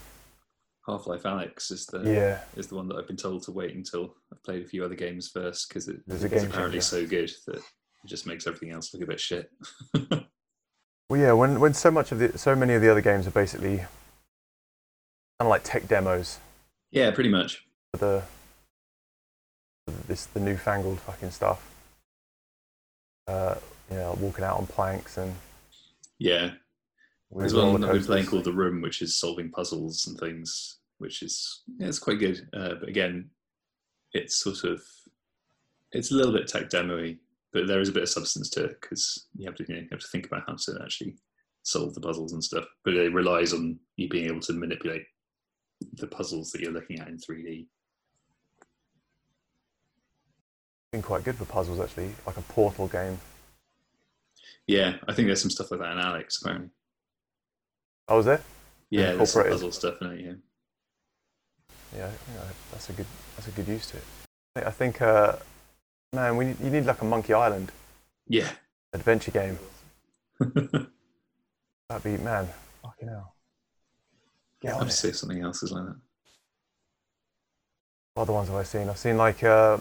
Half 0.89 1.07
Life 1.07 1.25
Alyx 1.25 1.71
is 1.71 1.87
the 1.87 2.01
yeah 2.01 2.41
is 2.57 2.67
the 2.67 2.75
one 2.75 2.89
that 2.89 2.97
I've 2.97 3.07
been 3.07 3.17
told 3.17 3.43
to 3.45 3.53
wait 3.53 3.75
until 3.75 4.15
I've 4.33 4.43
played 4.43 4.65
a 4.65 4.69
few 4.69 4.85
other 4.85 4.95
games 4.95 5.29
first 5.29 5.69
because 5.69 5.89
it, 5.89 6.01
it's 6.09 6.25
apparently 6.25 6.79
changer. 6.79 6.81
so 6.81 7.07
good 7.07 7.31
that 7.47 7.57
it 7.57 8.07
just 8.07 8.27
makes 8.27 8.47
everything 8.47 8.71
else 8.71 8.93
look 8.95 9.03
a 9.03 9.07
bit 9.07 9.21
shit. 9.21 9.51
Well, 11.11 11.19
yeah, 11.19 11.33
when 11.33 11.59
when 11.59 11.73
so 11.73 11.91
much 11.91 12.13
of 12.13 12.19
the 12.19 12.37
so 12.37 12.55
many 12.55 12.75
of 12.75 12.83
the 12.83 12.91
other 12.91 13.01
games 13.01 13.27
are 13.27 13.31
basically 13.31 13.79
kind 13.79 13.89
of 15.41 15.47
like 15.47 15.65
tech 15.65 15.89
demos 15.89 16.39
yeah, 16.91 17.11
pretty 17.11 17.31
much. 17.31 17.65
for 17.93 17.99
the 17.99 18.23
for 19.87 19.93
this 20.07 20.27
the 20.27 20.41
newfangled 20.41 21.01
fucking 21.01 21.31
stuff. 21.31 21.65
Uh, 23.27 23.55
you 23.91 23.97
know, 23.97 24.19
walking 24.21 24.45
out 24.45 24.59
on 24.59 24.67
planks 24.67 25.17
and 25.19 25.35
Yeah, 26.19 26.53
There's 27.31 27.55
one 27.55 27.81
that 27.81 27.89
I've 27.89 27.97
been 27.97 28.05
playing 28.05 28.27
called 28.27 28.45
The 28.45 28.53
Room, 28.53 28.81
which 28.81 29.03
is 29.03 29.17
solving 29.17 29.51
puzzles 29.51 30.07
and 30.07 30.19
things, 30.19 30.78
which 30.99 31.23
is 31.23 31.63
yeah, 31.79 31.89
it's 31.89 31.99
quite 31.99 32.19
good. 32.19 32.49
Uh, 32.53 32.75
but 32.81 32.89
again, 32.89 33.31
it's 34.13 34.37
sort 34.37 34.65
of 34.65 34.83
it's 35.93 36.11
a 36.11 36.15
little 36.15 36.33
bit 36.33 36.47
tech 36.47 36.69
demo-y, 36.69 37.17
but 37.53 37.67
there 37.67 37.81
is 37.81 37.89
a 37.89 37.93
bit 37.93 38.03
of 38.03 38.09
substance 38.09 38.51
to 38.51 38.65
it 38.65 38.81
because 38.81 39.29
you 39.37 39.47
have 39.47 39.55
to 39.57 39.65
you, 39.69 39.75
know, 39.75 39.81
you 39.81 39.89
have 39.91 40.01
to 40.01 40.09
think 40.09 40.27
about 40.27 40.45
how 40.47 40.55
to 40.55 40.81
actually 40.83 41.17
solve 41.63 41.95
the 41.95 42.01
puzzles 42.01 42.33
and 42.33 42.45
stuff. 42.45 42.65
But 42.85 42.95
it 42.95 43.13
relies 43.13 43.53
on 43.53 43.79
you 43.97 44.09
being 44.09 44.27
able 44.27 44.41
to 44.41 44.53
manipulate 44.53 45.05
the 45.95 46.07
puzzles 46.07 46.51
that 46.51 46.61
you're 46.61 46.73
looking 46.73 46.99
at 46.99 47.09
in 47.09 47.19
3D. 47.19 47.67
been 50.93 51.03
quite 51.03 51.23
good 51.23 51.37
for 51.37 51.45
puzzles 51.45 51.81
actually, 51.81 52.15
like 52.27 52.39
a 52.39 52.43
Portal 52.43 52.89
game. 52.89 53.21
Yeah, 54.67 54.95
I 55.07 55.13
think 55.13 55.27
there's 55.27 55.43
some 55.43 55.51
stuff 55.51 55.71
like 55.71 55.81
that 55.81 55.93
in 55.93 55.99
Alyx 55.99 56.41
apparently. 56.41 56.71
Oh, 58.09 58.17
was 58.17 58.27
there? 58.27 58.41
Yeah, 58.91 59.13
there's 59.13 59.33
some 59.33 59.45
puzzle 59.45 59.73
stuff 59.73 60.01
in 60.01 60.13
it. 60.13 60.21
Yeah. 60.25 60.33
Yeah, 61.97 62.11
you 62.29 62.35
know, 62.35 62.43
that's 62.73 62.91
a 62.91 62.93
good 62.93 63.07
that's 63.37 63.49
a 63.49 63.51
good 63.53 63.69
use 63.69 63.87
to 63.91 63.97
it. 63.99 64.05
I 64.67 64.71
think, 64.71 65.01
uh, 65.01 65.37
man, 66.13 66.37
we 66.37 66.47
need, 66.47 66.61
you 66.61 66.71
need 66.71 66.85
like 66.87 67.01
a 67.01 67.05
Monkey 67.05 67.33
Island 67.33 67.71
Yeah. 68.27 68.51
adventure 68.93 69.31
game. 69.31 69.59
That'd 71.89 72.05
be 72.05 72.17
man, 72.23 72.49
fucking 72.83 73.09
hell. 73.09 73.35
Get 74.61 74.75
I'll 74.75 74.81
on 74.81 74.87
just 74.87 74.99
it. 75.05 75.09
say 75.09 75.13
something 75.13 75.41
else 75.43 75.63
is 75.63 75.73
like 75.73 75.85
that. 75.87 75.97
What 78.15 78.23
other 78.25 78.33
ones 78.33 78.49
have 78.49 78.57
I 78.57 78.65
seen? 78.65 78.89
I've 78.89 78.99
seen 78.99 79.17
like 79.17 79.43
uh, 79.45 79.79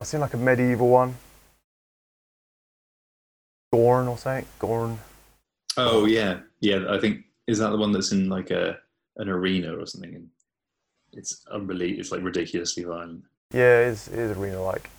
I've 0.00 0.06
seen 0.06 0.20
like 0.20 0.34
a 0.34 0.36
medieval 0.38 0.88
one. 0.88 1.16
Gorn 3.72 4.06
or 4.08 4.18
something. 4.18 4.46
Gorn. 4.58 4.98
Oh 5.76 6.04
yeah, 6.06 6.40
yeah. 6.60 6.86
I 6.88 6.98
think 7.00 7.24
is 7.46 7.58
that 7.58 7.70
the 7.70 7.76
one 7.76 7.92
that's 7.92 8.12
in 8.12 8.28
like 8.28 8.50
a 8.50 8.78
an 9.16 9.28
arena 9.28 9.76
or 9.76 9.86
something, 9.86 10.30
it's 11.16 11.46
unbelievable. 11.50 12.00
It's 12.00 12.12
like 12.12 12.22
ridiculously 12.22 12.84
violent. 12.84 13.24
Yeah, 13.52 13.80
it 13.80 13.88
is, 13.88 14.08
it 14.08 14.18
is 14.18 14.36
arena 14.36 14.62
like. 14.62 14.90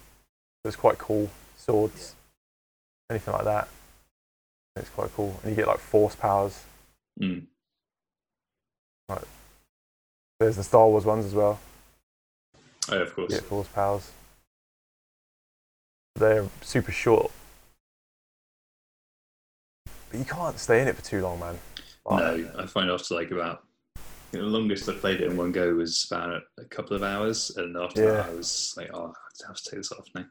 It's 0.64 0.76
quite 0.76 0.98
cool. 0.98 1.30
Swords. 1.58 2.16
Anything 3.10 3.34
like 3.34 3.44
that. 3.46 3.68
It's 4.76 4.90
quite 4.90 5.14
cool, 5.16 5.40
and 5.42 5.52
you 5.52 5.56
get 5.56 5.68
like 5.68 5.80
force 5.80 6.16
powers. 6.16 6.64
Mm. 7.22 7.46
There's 10.40 10.58
the 10.58 10.64
Star 10.64 10.88
Wars 10.88 11.06
ones 11.06 11.26
as 11.26 11.34
well. 11.34 11.60
Oh, 12.90 13.02
of 13.02 13.16
course. 13.16 13.32
You 13.32 13.38
get 13.38 13.46
force 13.46 13.68
powers. 13.70 14.12
They're 16.16 16.48
super 16.62 16.92
short, 16.92 17.32
but 20.10 20.20
you 20.20 20.26
can't 20.26 20.60
stay 20.60 20.82
in 20.82 20.88
it 20.88 20.96
for 20.96 21.04
too 21.04 21.22
long, 21.22 21.40
man. 21.40 21.58
Like, 22.06 22.38
No, 22.38 22.52
I 22.60 22.66
find 22.66 22.90
after 22.90 23.16
like 23.16 23.32
about 23.32 23.64
know, 24.38 24.50
the 24.50 24.58
longest 24.58 24.88
I 24.90 24.94
played 24.94 25.22
it 25.22 25.30
in 25.32 25.38
one 25.38 25.52
go 25.52 25.74
was 25.74 26.08
about 26.10 26.42
a 26.60 26.66
couple 26.66 26.96
of 26.96 27.04
hours, 27.04 27.52
and 27.58 27.76
after 27.78 28.04
Yeah. 28.04 28.12
that 28.14 28.26
I 28.30 28.34
was 28.34 28.74
like, 28.78 28.90
oh, 28.94 29.14
I 29.44 29.48
have 29.48 29.56
to 29.58 29.70
take 29.70 29.80
this 29.80 29.92
off 29.92 30.06
now. 30.16 30.26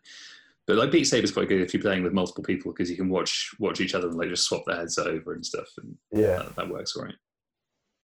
But 0.66 0.76
like 0.76 0.90
Beat 0.90 1.04
Saber's 1.04 1.32
quite 1.32 1.48
good 1.48 1.60
if 1.60 1.74
you're 1.74 1.82
playing 1.82 2.02
with 2.02 2.12
multiple 2.14 2.42
people 2.42 2.72
because 2.72 2.90
you 2.90 2.96
can 2.96 3.08
watch 3.10 3.50
watch 3.58 3.80
each 3.80 3.94
other 3.94 4.08
and 4.08 4.16
like 4.16 4.30
just 4.30 4.46
swap 4.46 4.62
their 4.66 4.76
heads 4.76 4.96
over 4.98 5.34
and 5.34 5.44
stuff, 5.44 5.68
and 5.78 5.94
Yeah, 6.12 6.36
that, 6.38 6.56
that 6.56 6.68
works 6.70 6.96
all 6.96 7.04
right. 7.04 7.14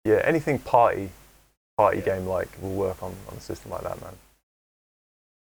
yeah. 0.03 0.21
Anything 0.25 0.59
party, 0.59 1.09
party 1.77 2.01
game 2.01 2.25
like 2.27 2.49
will 2.61 2.73
work 2.75 3.01
on 3.01 3.15
on 3.29 3.37
a 3.37 3.41
system 3.41 3.71
like 3.71 3.83
that, 3.83 4.01
man. 4.01 4.13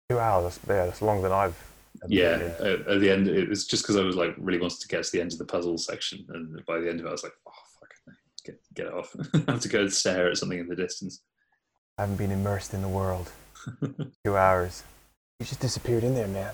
Two 0.09 0.19
hours. 0.19 0.57
That's, 0.57 0.67
yeah, 0.69 0.85
that's 0.85 1.01
longer 1.01 1.23
than 1.23 1.31
I've. 1.31 1.71
Yeah, 2.07 2.53
at, 2.59 2.87
at 2.87 2.99
the 2.99 3.09
end, 3.09 3.27
it 3.27 3.49
was 3.49 3.65
just 3.65 3.83
because 3.83 3.95
I 3.95 4.03
was 4.03 4.15
like 4.15 4.35
really 4.37 4.59
wanted 4.59 4.79
to 4.81 4.87
get 4.87 5.03
to 5.03 5.11
the 5.11 5.21
end 5.21 5.33
of 5.33 5.39
the 5.39 5.45
puzzle 5.45 5.77
section, 5.77 6.25
and 6.29 6.63
by 6.65 6.79
the 6.79 6.89
end 6.89 6.99
of 6.99 7.05
it, 7.07 7.09
I 7.09 7.11
was 7.13 7.23
like, 7.23 7.33
get 8.45 8.59
get 8.73 8.87
off. 8.87 9.15
I 9.33 9.43
have 9.51 9.61
to 9.61 9.69
go 9.69 9.81
and 9.81 9.93
stare 9.93 10.29
at 10.29 10.37
something 10.37 10.59
in 10.59 10.67
the 10.67 10.75
distance. 10.75 11.21
I 11.97 12.03
haven't 12.03 12.17
been 12.17 12.31
immersed 12.31 12.73
in 12.73 12.81
the 12.81 12.87
world. 12.87 13.31
Two 14.25 14.37
hours. 14.37 14.83
He 15.39 15.45
just 15.45 15.59
disappeared 15.59 16.03
in 16.03 16.13
there, 16.13 16.27
man. 16.27 16.53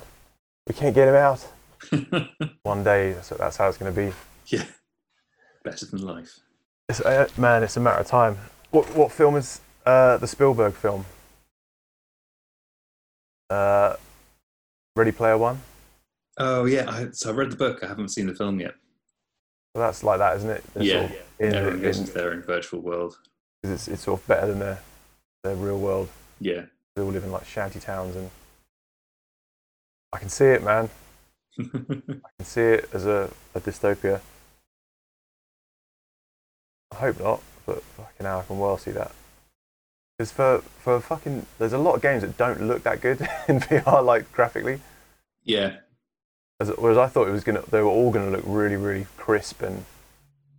We 0.68 0.74
can't 0.74 0.96
get 0.96 1.08
him 1.08 1.16
out. 1.16 1.46
One 2.64 2.84
day, 2.84 3.14
that's, 3.14 3.30
that's 3.30 3.58
how 3.58 3.68
it's 3.68 3.78
going 3.78 3.94
to 3.94 4.02
be. 4.02 4.14
yeah, 4.48 4.66
better 5.64 5.86
than 5.86 6.02
life. 6.02 6.40
It's, 6.90 7.02
uh, 7.02 7.28
man, 7.38 7.64
it's 7.64 7.78
a 7.78 7.80
matter 7.80 8.00
of 8.00 8.08
time. 8.08 8.38
What 8.72 8.96
what 8.96 9.12
film 9.12 9.36
is 9.36 9.62
uh, 9.86 10.18
the 10.18 10.28
Spielberg 10.28 10.74
film? 10.74 11.06
Uh, 13.50 13.96
Ready 14.96 15.12
Player 15.12 15.38
One. 15.38 15.62
Oh 16.38 16.66
yeah, 16.66 16.90
I, 16.90 17.08
so 17.12 17.30
I 17.30 17.34
read 17.34 17.52
the 17.52 17.58
book. 17.58 17.84
I 17.84 17.88
haven't 17.88 18.10
seen 18.10 18.28
the 18.28 18.36
film 18.36 18.60
yet. 18.60 18.76
Well, 19.74 19.86
that's 19.88 20.04
like 20.04 20.20
that, 20.20 20.38
isn't 20.38 20.50
it? 20.50 20.64
They're 20.74 20.84
yeah, 20.84 20.94
sort 21.08 21.12
of 21.12 21.18
in- 21.40 21.56
everyone 21.56 21.82
goes 21.82 21.98
in- 21.98 22.04
into 22.04 22.14
their 22.18 22.32
own 22.32 22.42
virtual 22.42 22.82
world. 22.82 23.18
it's, 23.64 23.88
it's 23.88 24.02
sort 24.04 24.20
of 24.22 24.28
better 24.28 24.48
than 24.48 24.60
their 24.60 24.80
their 25.44 25.56
real 25.56 25.80
world. 25.80 26.10
Yeah, 26.40 26.66
They 26.96 27.02
all 27.02 27.10
live 27.10 27.24
in 27.24 27.32
like 27.32 27.46
shanty 27.46 27.80
towns, 27.80 28.16
and 28.16 28.30
I 30.14 30.18
can 30.20 30.30
see 30.30 30.46
it, 30.46 30.64
man. 30.64 30.90
I 31.60 31.64
can 31.64 32.20
see 32.44 32.62
it 32.62 32.90
as 32.94 33.06
a, 33.06 33.30
a 33.56 33.60
dystopia. 33.62 34.22
I 36.92 36.96
hope 36.96 37.20
not, 37.20 37.42
but 37.66 37.82
fucking 37.84 38.26
hell, 38.26 38.40
I 38.40 38.44
can 38.44 38.60
well 38.60 38.78
see 38.78 38.92
that. 38.92 39.12
Because 40.18 40.32
for, 40.32 40.60
for 40.80 41.00
fucking, 41.00 41.46
there's 41.58 41.74
a 41.74 41.78
lot 41.78 41.96
of 41.96 42.02
games 42.02 42.22
that 42.22 42.38
don't 42.38 42.62
look 42.68 42.84
that 42.84 43.02
good 43.02 43.22
in 43.48 43.60
VR, 43.62 44.04
like 44.04 44.32
graphically. 44.32 44.80
yeah, 45.44 45.78
As, 46.62 46.70
whereas 46.78 46.98
I 46.98 47.08
thought 47.08 47.28
it 47.28 47.32
was 47.32 47.44
gonna, 47.44 47.64
they 47.72 47.82
were 47.82 47.90
all 47.90 48.12
gonna 48.12 48.30
look 48.30 48.44
really, 48.46 48.76
really 48.76 49.08
crisp 49.18 49.62
and. 49.62 49.84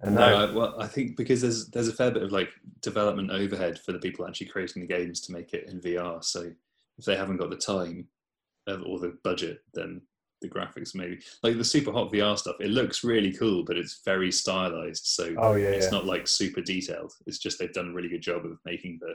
And 0.05 0.17
no, 0.17 0.23
I, 0.23 0.53
well, 0.53 0.75
I 0.81 0.89
think 0.89 1.17
because 1.17 1.41
there's 1.41 1.69
there's 1.69 1.87
a 1.87 1.93
fair 1.93 2.11
bit 2.11 2.25
of 2.25 2.33
like 2.33 2.49
development 2.81 3.31
overhead 3.31 3.79
for 3.79 3.93
the 3.93 4.01
people 4.01 4.27
actually 4.27 4.49
creating 4.49 4.83
the 4.83 4.89
games 4.89 5.21
to 5.21 5.33
make 5.33 5.55
it 5.55 5.69
in 5.69 5.81
VR. 5.81 6.25
So 6.25 6.51
if 6.99 7.05
they 7.05 7.15
haven't 7.15 7.37
got 7.37 7.51
the 7.51 7.57
time 7.57 8.09
or 8.69 8.99
the 8.99 9.17
budget, 9.23 9.63
then 9.75 10.03
the 10.41 10.49
graphics 10.49 10.93
maybe 10.97 11.21
like 11.45 11.57
the 11.57 11.65
super 11.65 11.93
hot 11.93 12.13
VR 12.13 12.37
stuff. 12.37 12.57
It 12.59 12.71
looks 12.71 13.05
really 13.05 13.33
cool, 13.33 13.63
but 13.65 13.77
it's 13.77 14.01
very 14.05 14.33
stylized. 14.33 15.07
So 15.07 15.33
Oh, 15.39 15.55
yeah, 15.55 15.69
it's 15.69 15.85
yeah. 15.87 15.91
not 15.93 16.05
like 16.05 16.27
super 16.27 16.63
detailed. 16.63 17.13
It's 17.27 17.39
just 17.39 17.61
they've 17.61 17.73
done 17.73 17.91
a 17.91 17.93
really 17.93 18.09
good 18.09 18.23
job 18.23 18.45
of 18.45 18.59
making 18.65 18.99
the 19.01 19.15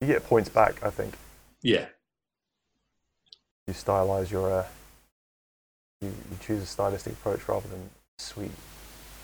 you 0.00 0.06
get 0.14 0.24
points 0.24 0.48
back. 0.48 0.82
I 0.82 0.88
think 0.88 1.12
yeah 1.60 1.88
you 3.66 3.74
stylize 3.74 4.30
your, 4.30 4.50
uh, 4.52 4.66
you, 6.04 6.12
you 6.30 6.36
choose 6.40 6.62
a 6.62 6.66
stylistic 6.66 7.14
approach 7.14 7.48
rather 7.48 7.68
than 7.68 7.90
sweet, 8.18 8.50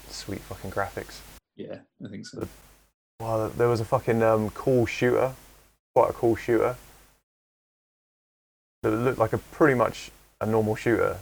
sweet 0.09 0.41
fucking 0.41 0.71
graphics. 0.71 1.21
yeah 1.57 1.79
I 2.05 2.09
think 2.09 2.27
so. 2.27 2.47
Well, 3.21 3.51
there 3.51 3.69
was 3.69 3.81
a 3.81 3.85
fucking 3.85 4.23
um, 4.23 4.51
cool 4.51 4.87
shooter, 4.87 5.35
quite 5.95 6.11
a 6.11 6.13
cool 6.15 6.37
shooter. 6.37 6.77
That 8.83 8.91
looked 8.91 9.19
like 9.19 9.35
a 9.35 9.39
pretty 9.39 9.75
much 9.75 10.11
a 10.41 10.47
normal 10.47 10.75
shooter, 10.75 11.19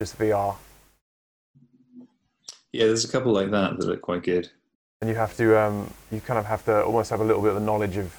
just 0.00 0.18
VR. 0.18 0.56
Yeah, 2.72 2.86
there's 2.86 3.04
a 3.04 3.08
couple 3.12 3.32
like 3.32 3.50
that 3.50 3.76
that 3.78 3.86
look 3.86 4.00
quite 4.00 4.22
good. 4.22 4.48
And 5.02 5.10
you 5.10 5.16
have 5.16 5.36
to, 5.36 5.60
um, 5.60 5.92
you 6.10 6.20
kind 6.20 6.38
of 6.38 6.46
have 6.46 6.64
to 6.64 6.82
almost 6.84 7.10
have 7.10 7.20
a 7.20 7.24
little 7.24 7.42
bit 7.42 7.48
of 7.48 7.56
the 7.56 7.66
knowledge 7.66 7.98
of, 7.98 8.16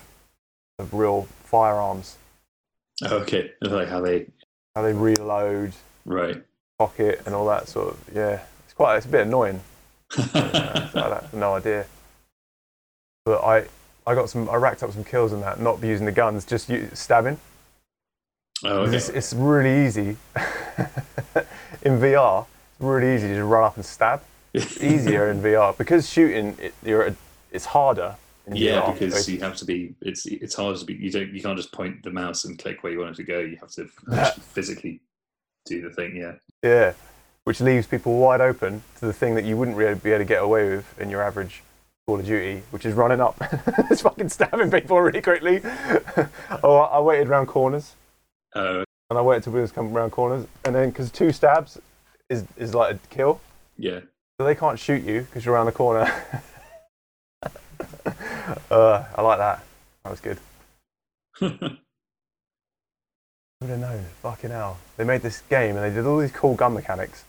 of 0.78 0.94
real 0.94 1.28
firearms, 1.44 2.18
Oh, 3.02 3.18
okay, 3.20 3.52
like 3.62 3.88
how 3.88 4.02
they 4.02 4.28
how 4.76 4.82
they 4.84 4.94
reload, 4.94 5.74
right. 6.06 6.44
Pocket, 6.78 7.22
and 7.26 7.36
all 7.36 7.46
that 7.48 7.68
sort 7.68 7.94
of. 7.94 8.00
Yeah, 8.14 8.42
it's 8.66 8.74
quite, 8.74 8.98
it's 8.98 9.06
a 9.06 9.10
bit 9.10 9.28
annoying. 9.28 9.62
Uh, 10.18 10.24
so 10.90 11.00
I 11.00 11.10
have 11.22 11.34
no 11.34 11.56
idea. 11.56 11.86
But 13.26 13.44
I, 13.44 13.66
I 14.06 14.16
got 14.16 14.30
some, 14.30 14.50
I 14.50 14.56
racked 14.56 14.84
up 14.84 14.92
some 14.92 15.04
kills 15.04 15.32
in 15.34 15.42
that, 15.42 15.60
not 15.60 15.82
using 15.82 16.06
the 16.06 16.12
guns, 16.12 16.46
just 16.46 16.70
stabbing. 16.94 17.38
oh, 18.66 18.80
okay. 18.82 18.98
It's, 18.98 19.10
it's 19.10 19.34
really 19.34 19.86
easy 19.86 20.18
in 21.84 22.00
VR. 22.00 22.46
It's 22.46 22.82
really 22.82 23.16
easy 23.16 23.28
to 23.30 23.36
just 23.36 23.48
run 23.48 23.64
up 23.64 23.76
and 23.78 23.86
stab. 23.86 24.22
It's 24.54 24.82
easier 24.84 25.32
in 25.32 25.42
VR 25.42 25.76
because 25.78 26.10
shooting 26.10 26.56
it, 26.60 26.74
you're 26.84 27.08
a, 27.08 27.16
it's 27.52 27.66
harder. 27.66 28.16
In 28.46 28.58
Yeah, 28.58 28.82
VR. 28.82 28.94
because 29.00 29.30
you 29.30 29.40
have 29.40 29.56
to 29.58 29.66
be. 29.66 29.96
It's 30.02 30.26
it's 30.26 30.54
hard 30.56 30.76
to 30.78 30.86
be. 30.86 30.96
You 30.96 31.10
don't. 31.10 31.32
You 31.34 31.42
can't 31.42 31.56
just 31.58 31.72
point 31.72 32.04
the 32.04 32.12
mouse 32.12 32.44
and 32.44 32.60
click 32.60 32.84
where 32.84 32.92
you 32.92 33.00
want 33.00 33.12
it 33.12 33.16
to 33.16 33.24
go. 33.24 33.40
You 33.40 33.56
have 33.62 33.72
to 33.72 33.86
physically 34.42 35.00
do 35.66 35.82
the 35.82 35.90
thing. 35.90 36.16
Yeah. 36.16 36.34
yeah, 36.64 36.94
which 37.46 37.62
leaves 37.62 37.88
people 37.88 38.18
wide 38.18 38.42
open 38.42 38.84
to 39.00 39.06
the 39.06 39.14
thing 39.14 39.36
that 39.36 39.46
you 39.46 39.58
wouldn't 39.58 39.78
really 39.78 39.96
be 39.96 40.12
able 40.12 40.20
to 40.20 40.26
get 40.26 40.42
away 40.44 40.70
with 40.70 41.00
in 41.00 41.10
your 41.10 41.22
average 41.22 41.64
Call 42.08 42.20
of 42.20 42.26
Duty, 42.26 42.64
which 42.72 42.86
is 42.86 42.94
running 42.96 43.22
up, 43.22 43.38
it's 43.90 44.02
fucking 44.02 44.28
stabbing 44.30 44.70
people 44.70 45.00
really 45.00 45.22
quickly. 45.22 45.62
oh, 46.64 46.76
I 46.78 46.98
I 46.98 47.00
waited 47.00 47.28
around 47.30 47.46
corners 47.48 47.96
Uh, 48.54 48.84
and 49.10 49.18
I 49.18 49.22
waited 49.22 49.44
till 49.46 49.54
we 49.54 49.62
was 49.62 49.72
coming 49.72 49.94
around 49.96 50.12
corners, 50.12 50.46
and 50.66 50.76
then 50.76 50.90
because 50.90 51.10
two 51.12 51.32
stabs 51.32 51.80
is 52.30 52.44
is 52.58 52.74
like 52.76 52.96
a 52.96 53.00
kill. 53.10 53.40
yeah. 53.78 54.02
So 54.40 54.46
they 54.46 54.56
can't 54.56 54.80
shoot 54.80 55.04
you 55.04 55.22
because 55.22 55.46
you're 55.46 55.54
around 55.54 55.68
the 55.68 55.72
corner. 55.72 56.12
uh, 58.72 59.04
I 59.16 59.22
like 59.22 59.38
that. 59.38 59.64
That 60.04 60.10
was 60.10 60.20
good. 60.20 61.78
Who 63.64 63.70
would 63.70 63.80
have 63.80 63.92
known? 63.92 64.04
Fucking 64.22 64.50
hell. 64.50 64.78
They 64.98 65.06
made 65.06 65.22
this 65.22 65.40
game 65.50 65.78
and 65.78 65.86
they 65.86 65.96
did 65.96 66.06
all 66.06 66.18
these 66.18 66.34
cool 66.34 66.54
gun 66.54 66.74
mechanics. 66.74 67.24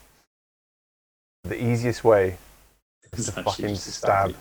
The 1.45 1.55
easiest 1.63 2.03
way 2.03 2.37
is 3.13 3.27
to 3.27 3.41
fucking 3.43 3.67
to 3.67 3.75
stab. 3.77 4.35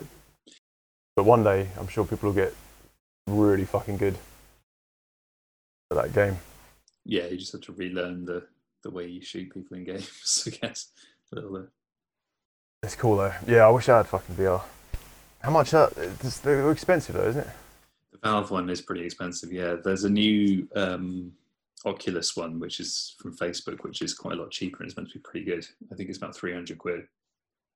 But 1.14 1.22
one 1.22 1.44
day, 1.44 1.68
I'm 1.78 1.86
sure 1.86 2.04
people 2.04 2.30
will 2.30 2.34
get 2.34 2.52
really 3.28 3.64
fucking 3.64 3.98
good 3.98 4.16
at 5.92 5.96
that 5.96 6.12
game. 6.12 6.38
Yeah, 7.04 7.26
you 7.26 7.36
just 7.36 7.52
have 7.52 7.60
to 7.62 7.72
relearn 7.72 8.24
the 8.24 8.44
the 8.82 8.90
way 8.90 9.06
you 9.06 9.22
shoot 9.22 9.54
people 9.54 9.76
in 9.76 9.84
games. 9.84 10.48
I 10.48 10.66
guess 10.66 10.88
a 11.30 11.36
little 11.36 11.58
bit. 11.60 11.68
It's 12.82 12.96
cool 12.96 13.18
though. 13.18 13.34
Yeah, 13.46 13.66
I 13.66 13.70
wish 13.70 13.88
I 13.88 13.98
had 13.98 14.08
fucking 14.08 14.34
VR. 14.34 14.62
How 15.42 15.50
much? 15.50 15.72
Uh, 15.72 15.90
it's- 15.96 16.38
they're 16.38 16.72
expensive 16.72 17.14
though, 17.14 17.28
isn't 17.28 17.42
it? 17.42 17.50
The 18.10 18.18
Valve 18.18 18.50
one 18.50 18.68
is 18.68 18.80
pretty 18.82 19.04
expensive. 19.04 19.52
Yeah, 19.52 19.76
there's 19.76 20.02
a 20.02 20.10
new 20.10 20.66
um, 20.74 21.32
Oculus 21.86 22.34
one, 22.36 22.58
which 22.58 22.80
is 22.80 23.14
from 23.18 23.36
Facebook, 23.36 23.82
which 23.84 24.00
is 24.02 24.14
quite 24.14 24.38
a 24.38 24.40
lot 24.40 24.50
cheaper 24.50 24.78
and 24.78 24.86
it's 24.88 24.96
meant 24.96 25.10
to 25.10 25.18
be 25.18 25.22
pretty 25.22 25.44
good. 25.44 25.66
I 25.92 25.94
think 25.94 26.08
it's 26.08 26.18
about 26.18 26.34
300 26.36 26.78
quid. 26.78 27.02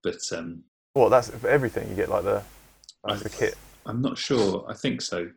But 0.02 0.20
um, 0.32 0.62
Well, 0.94 1.10
that's 1.10 1.30
for 1.30 1.48
everything. 1.48 1.88
You 1.90 1.96
get 1.96 2.08
like 2.08 2.24
the 2.24 2.42
I- 3.04 3.16
the 3.16 3.28
kit. 3.28 3.56
I'm 3.86 4.02
not 4.02 4.18
sure. 4.18 4.66
I 4.68 4.74
think 4.74 5.00
so. 5.00 5.30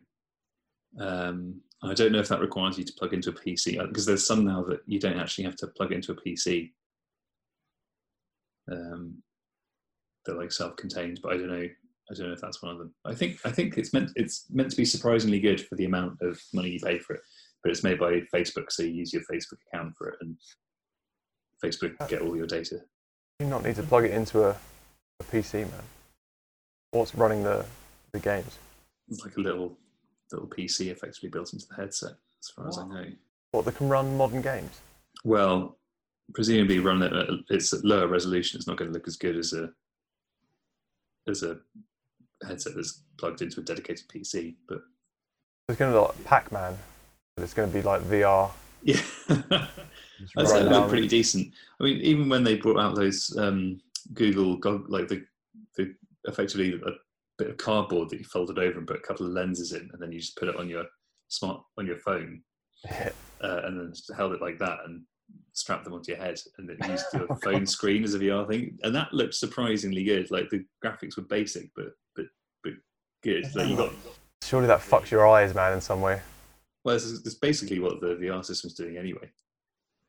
Um, 0.98 1.60
I 1.82 1.94
don't 1.94 2.12
know 2.12 2.20
if 2.20 2.28
that 2.28 2.40
requires 2.40 2.76
you 2.78 2.84
to 2.84 2.92
plug 2.98 3.12
into 3.14 3.30
a 3.30 3.32
PC 3.32 3.78
because 3.88 4.04
there's 4.06 4.26
some 4.26 4.44
now 4.44 4.62
that 4.64 4.80
you 4.86 5.00
don't 5.00 5.18
actually 5.18 5.44
have 5.44 5.56
to 5.56 5.66
plug 5.68 5.90
into 5.92 6.12
a 6.12 6.14
PC. 6.16 6.70
Um, 8.70 9.22
they're 10.24 10.36
like 10.36 10.52
self-contained, 10.52 11.20
but 11.22 11.32
I 11.32 11.36
don't 11.36 11.48
know. 11.50 11.66
I 12.10 12.14
don't 12.14 12.26
know 12.28 12.32
if 12.34 12.40
that's 12.40 12.62
one 12.62 12.72
of 12.72 12.78
them. 12.78 12.94
I 13.04 13.14
think 13.14 13.38
I 13.44 13.50
think 13.50 13.78
it's 13.78 13.92
meant 13.92 14.10
it's 14.16 14.46
meant 14.50 14.70
to 14.70 14.76
be 14.76 14.84
surprisingly 14.84 15.40
good 15.40 15.66
for 15.66 15.76
the 15.76 15.86
amount 15.86 16.18
of 16.20 16.40
money 16.52 16.70
you 16.70 16.80
pay 16.80 16.98
for 16.98 17.14
it. 17.14 17.22
But 17.62 17.70
it's 17.70 17.84
made 17.84 17.98
by 17.98 18.22
Facebook, 18.34 18.70
so 18.70 18.82
you 18.82 18.90
use 18.90 19.12
your 19.12 19.22
Facebook 19.22 19.58
account 19.72 19.94
for 19.96 20.08
it, 20.08 20.16
and 20.20 20.36
Facebook 21.64 21.94
uh, 22.00 22.06
get 22.06 22.22
all 22.22 22.36
your 22.36 22.46
data. 22.46 22.80
You 23.38 23.46
not 23.46 23.64
need 23.64 23.76
to 23.76 23.82
plug 23.82 24.04
it 24.04 24.10
into 24.10 24.44
a, 24.44 24.50
a 24.50 25.24
PC, 25.24 25.60
man. 25.60 25.82
What's 26.90 27.14
running 27.14 27.42
the 27.42 27.64
the 28.12 28.18
games? 28.18 28.58
It's 29.08 29.24
like 29.24 29.36
a 29.36 29.40
little 29.40 29.76
little 30.32 30.48
PC 30.48 30.88
effectively 30.88 31.28
built 31.28 31.52
into 31.52 31.66
the 31.68 31.74
headset, 31.74 32.12
as 32.40 32.50
far 32.50 32.68
as 32.68 32.78
I 32.78 32.86
know. 32.86 33.06
What 33.52 33.64
that 33.66 33.76
can 33.76 33.88
run 33.88 34.16
modern 34.16 34.42
games? 34.42 34.80
Well, 35.24 35.78
presumably 36.34 36.78
run 36.78 37.02
it 37.02 37.12
at 37.12 37.28
it's 37.50 37.72
at 37.72 37.84
lower 37.84 38.06
resolution. 38.08 38.58
It's 38.58 38.66
not 38.66 38.76
going 38.76 38.90
to 38.90 38.94
look 38.94 39.08
as 39.08 39.16
good 39.16 39.36
as 39.36 39.52
a 39.52 39.70
as 41.28 41.42
a 41.42 41.58
headset 42.46 42.74
that's 42.74 43.02
plugged 43.18 43.42
into 43.42 43.60
a 43.60 43.62
dedicated 43.62 44.08
PC. 44.08 44.54
But 44.68 44.80
It's 45.68 45.78
going 45.78 45.92
to 45.92 46.00
look 46.00 46.08
like 46.16 46.24
Pac-Man, 46.24 46.76
it's 47.38 47.54
going 47.54 47.68
to 47.70 47.74
be 47.74 47.82
like 47.82 48.02
VR. 48.02 48.50
yeah, 48.82 48.94
Just 48.96 49.30
I'd 49.50 49.66
run 50.36 50.46
say 50.46 50.60
it 50.60 50.64
down- 50.64 50.72
looked 50.72 50.88
pretty 50.90 51.08
decent. 51.08 51.52
I 51.80 51.84
mean, 51.84 51.98
even 51.98 52.28
when 52.28 52.44
they 52.44 52.56
brought 52.56 52.78
out 52.78 52.94
those 52.94 53.36
um, 53.38 53.80
Google 54.14 54.56
gog- 54.56 54.88
like 54.90 55.08
the 55.08 55.24
the 55.76 55.94
effectively 56.24 56.74
a 56.74 56.90
bit 57.38 57.50
of 57.50 57.56
cardboard 57.56 58.10
that 58.10 58.18
you 58.18 58.24
folded 58.24 58.58
over 58.58 58.78
and 58.78 58.86
put 58.86 58.96
a 58.98 59.06
couple 59.06 59.26
of 59.26 59.32
lenses 59.32 59.72
in, 59.72 59.88
and 59.92 60.00
then 60.02 60.12
you 60.12 60.20
just 60.20 60.36
put 60.36 60.48
it 60.48 60.56
on 60.56 60.68
your 60.68 60.84
smart 61.28 61.62
on 61.78 61.86
your 61.86 61.98
phone, 61.98 62.42
uh, 62.90 63.08
and 63.64 63.80
then 63.80 63.92
held 64.16 64.32
it 64.32 64.42
like 64.42 64.58
that 64.58 64.78
and 64.84 65.02
strapped 65.54 65.84
them 65.84 65.94
onto 65.94 66.12
your 66.12 66.20
head, 66.20 66.38
and 66.58 66.68
then 66.68 66.90
used 66.90 67.06
your 67.14 67.26
Oh, 67.30 67.34
phone 67.42 67.66
screen 67.66 68.04
as 68.04 68.14
a 68.14 68.18
VR 68.18 68.46
thing, 68.46 68.78
and 68.82 68.94
that 68.94 69.12
looked 69.14 69.34
surprisingly 69.34 70.04
good. 70.04 70.30
Like 70.30 70.50
the 70.50 70.64
graphics 70.84 71.16
were 71.16 71.22
basic, 71.24 71.70
but 71.74 71.92
but 72.14 72.26
but 72.62 72.74
good. 73.22 73.46
Like 73.54 73.68
you 73.68 73.76
got 73.76 73.92
Surely 74.42 74.66
that 74.66 74.80
fucks 74.80 75.10
your 75.10 75.26
eyes, 75.26 75.54
man, 75.54 75.72
in 75.72 75.80
some 75.80 76.00
way. 76.02 76.20
Well, 76.84 76.96
it's, 76.96 77.34
basically 77.34 77.78
what 77.78 78.00
the 78.00 78.16
VR 78.16 78.44
system's 78.44 78.74
doing 78.74 78.96
anyway. 78.96 79.30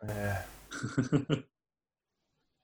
Yeah, 0.08 0.42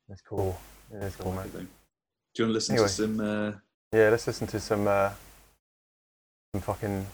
it's 0.10 0.22
cool. 0.28 0.60
Yeah, 0.92 1.06
it's 1.06 1.16
cool, 1.16 1.32
man. 1.32 1.48
Do 1.54 1.60
you 1.60 2.46
want 2.46 2.50
to 2.50 2.54
listen 2.54 2.76
Anyway. 2.76 2.88
to 2.88 2.94
some? 2.94 3.20
Uh, 3.20 3.52
Yeah, 3.94 4.10
let's 4.10 4.28
listen 4.28 4.48
to 4.48 4.60
some 4.60 4.88
uh, 4.88 5.12
some 6.54 6.62
fucking 6.62 7.06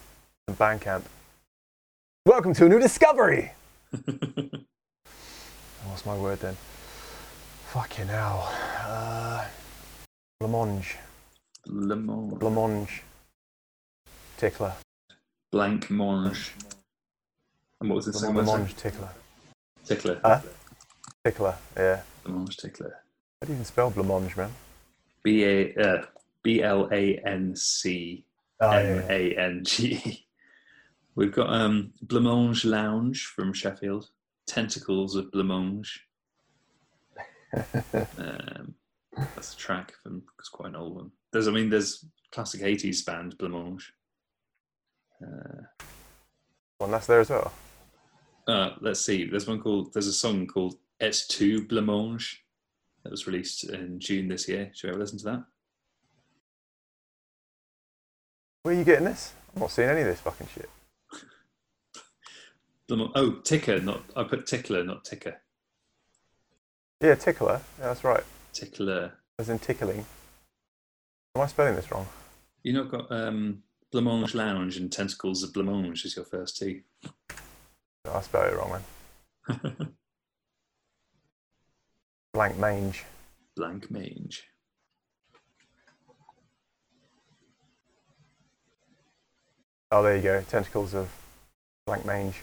some 0.48 0.56
Bandcamp. 0.58 1.04
Welcome 2.26 2.54
to 2.56 2.66
a 2.66 2.70
new 2.70 2.80
discovery. 2.80 3.52
What's 5.86 6.06
my 6.06 6.18
word 6.18 6.40
then? 6.40 6.58
Fucking 7.72 8.08
hell. 8.08 8.52
Uh, 8.88 9.46
blancmange. 10.42 10.96
Le 11.68 11.96
Mans. 11.96 12.34
Blancmange. 12.34 13.02
Tickler. 14.38 14.74
Blank 15.52 15.90
Mange. 15.92 16.52
And 17.82 17.90
what 17.90 17.98
was 17.98 18.06
the 18.06 18.14
second 18.14 18.36
word? 18.36 18.46
Blancmange 18.46 18.76
tickler. 18.76 19.10
Tickler. 19.86 20.20
Huh? 20.24 20.42
Tickler, 21.24 21.56
yeah. 21.76 22.02
Blancmange 22.26 22.58
tickler. 22.58 22.96
How 23.42 23.48
do 23.48 23.54
you 23.54 23.56
even 23.56 23.66
spell 23.66 23.92
blancmange, 23.92 24.38
man? 24.38 24.52
B 25.24 25.44
A 25.44 25.76
uh, 25.76 26.06
B 26.44 26.62
L 26.64 26.88
A 26.92 27.18
N 27.26 27.56
C 27.56 28.26
Oh, 28.62 28.70
M 28.70 29.04
A 29.10 29.36
N 29.38 29.64
G. 29.66 30.26
We've 31.16 31.32
got 31.32 31.50
um, 31.50 31.94
Blancmange 32.06 32.66
Lounge 32.66 33.26
from 33.26 33.54
Sheffield. 33.54 34.10
Tentacles 34.48 35.16
of 35.16 35.32
Blancmange. 35.32 36.00
Um, 38.18 38.76
that's 39.34 39.54
a 39.54 39.58
track 39.58 39.94
from 40.04 40.24
it's 40.40 40.50
quite 40.50 40.70
an 40.70 40.76
old 40.76 40.96
one. 40.96 41.12
There's, 41.32 41.48
I 41.48 41.52
mean, 41.52 41.70
there's 41.70 42.04
classic 42.32 42.60
'80s 42.60 43.06
band 43.06 43.38
Blancmange. 43.38 43.84
Uh, 45.24 45.62
One 46.80 46.92
that's 46.92 47.08
there 47.08 47.22
as 47.22 47.30
well. 47.30 47.54
Uh, 48.48 48.72
let's 48.82 49.02
see. 49.02 49.26
There's 49.26 49.48
one 49.48 49.62
called. 49.62 49.94
There's 49.94 50.08
a 50.08 50.14
song 50.14 50.48
called 50.48 50.76
"Et 51.00 51.24
tu 51.30 51.66
Blancmange" 51.66 52.38
that 53.04 53.12
was 53.12 53.28
released 53.28 53.64
in 53.66 54.00
June 54.00 54.28
this 54.28 54.48
year. 54.48 54.72
Should 54.74 54.88
we 54.88 54.92
ever 54.92 55.00
listen 55.00 55.20
to 55.20 55.26
that? 55.26 55.44
Where 58.64 58.74
are 58.74 58.78
you 58.78 58.84
getting 58.84 59.06
this? 59.06 59.34
I'm 59.56 59.62
not 59.62 59.72
seeing 59.72 59.90
any 59.90 60.02
of 60.02 60.08
this 60.08 60.22
fucking 60.22 60.48
shit. 60.54 60.70
Oh, 62.88 63.40
ticker, 63.44 63.80
not. 63.80 64.04
I 64.16 64.26
put 64.26 64.46
tickler, 64.46 64.84
not 64.84 65.04
ticker. 65.04 65.42
Yeah, 67.02 67.16
tickler. 67.16 67.60
Yeah, 67.80 67.88
that's 67.88 68.04
right. 68.04 68.24
Tickler. 68.54 69.14
As 69.40 69.50
in 69.50 69.58
tickling. 69.58 70.06
Am 71.36 71.42
I 71.42 71.48
spelling 71.48 71.76
this 71.76 71.92
wrong? 71.92 72.06
You've 72.62 72.76
not 72.76 72.92
got 72.92 73.12
um, 73.12 73.64
Blancmange 73.92 74.36
Lounge 74.36 74.78
and 74.78 74.92
Tentacles 74.92 75.42
of 75.42 75.52
Blancmange 75.52 76.06
as 76.06 76.16
your 76.16 76.26
first 76.26 76.58
two. 76.58 76.82
I 78.14 78.22
spelled 78.22 78.54
it 78.54 78.58
wrong, 78.58 78.82
man. 79.48 79.88
Blank 82.34 82.58
mange. 82.58 83.06
Blank 83.56 83.90
Mange. 83.90 84.44
Oh, 89.92 90.04
there 90.04 90.18
you 90.18 90.22
go. 90.22 90.42
Tentacles 90.42 90.94
of 90.94 91.10
blank 91.86 92.06
mange. 92.06 92.36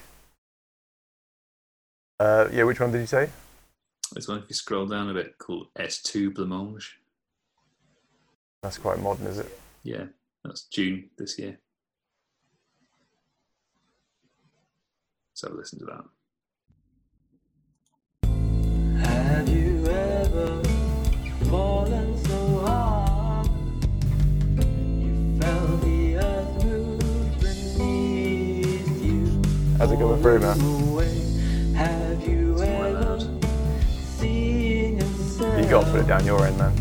Uh, 2.19 2.49
yeah, 2.53 2.63
which 2.63 2.81
one 2.81 2.93
did 2.93 3.01
you 3.01 3.07
say? 3.07 3.29
This 4.15 4.29
one, 4.29 4.39
if 4.39 4.45
you 4.49 4.55
scroll 4.55 4.87
down 4.87 5.11
a 5.11 5.15
bit, 5.15 5.37
called 5.39 5.69
Et 5.77 5.91
tu 6.05 6.31
Blancmange. 6.31 6.93
That's 8.63 8.79
quite 8.79 9.01
modern, 9.01 9.27
is 9.27 9.39
it? 9.39 9.59
Yeah, 9.83 10.05
that's 10.45 10.65
June 10.65 11.11
this 11.19 11.39
year. 11.39 11.59
So 15.43 15.51
listen 15.53 15.81
to 15.81 15.87
that. 15.87 16.05
Have 19.05 19.49
you 19.49 19.85
ever 19.89 20.63
fallen 21.51 22.17
so 22.25 22.61
hard 22.61 23.49
you 25.03 25.41
felt 25.41 25.81
the 25.83 26.17
earth 26.19 26.65
move 26.65 27.41
beneath 27.41 29.03
you? 29.03 29.43
How's 29.79 29.91
it 29.91 29.99
going 29.99 30.23
through, 30.23 30.39
man? 30.39 30.61
Have 31.75 32.23
you 32.23 32.53
It's 32.53 32.63
ever 32.63 33.19
seen 34.21 34.99
yourself 34.99 35.59
You 35.59 35.65
got 35.69 35.87
to 35.87 35.91
put 35.91 36.01
it 36.03 36.07
down 36.07 36.25
your 36.25 36.47
end, 36.47 36.57
man. 36.57 36.73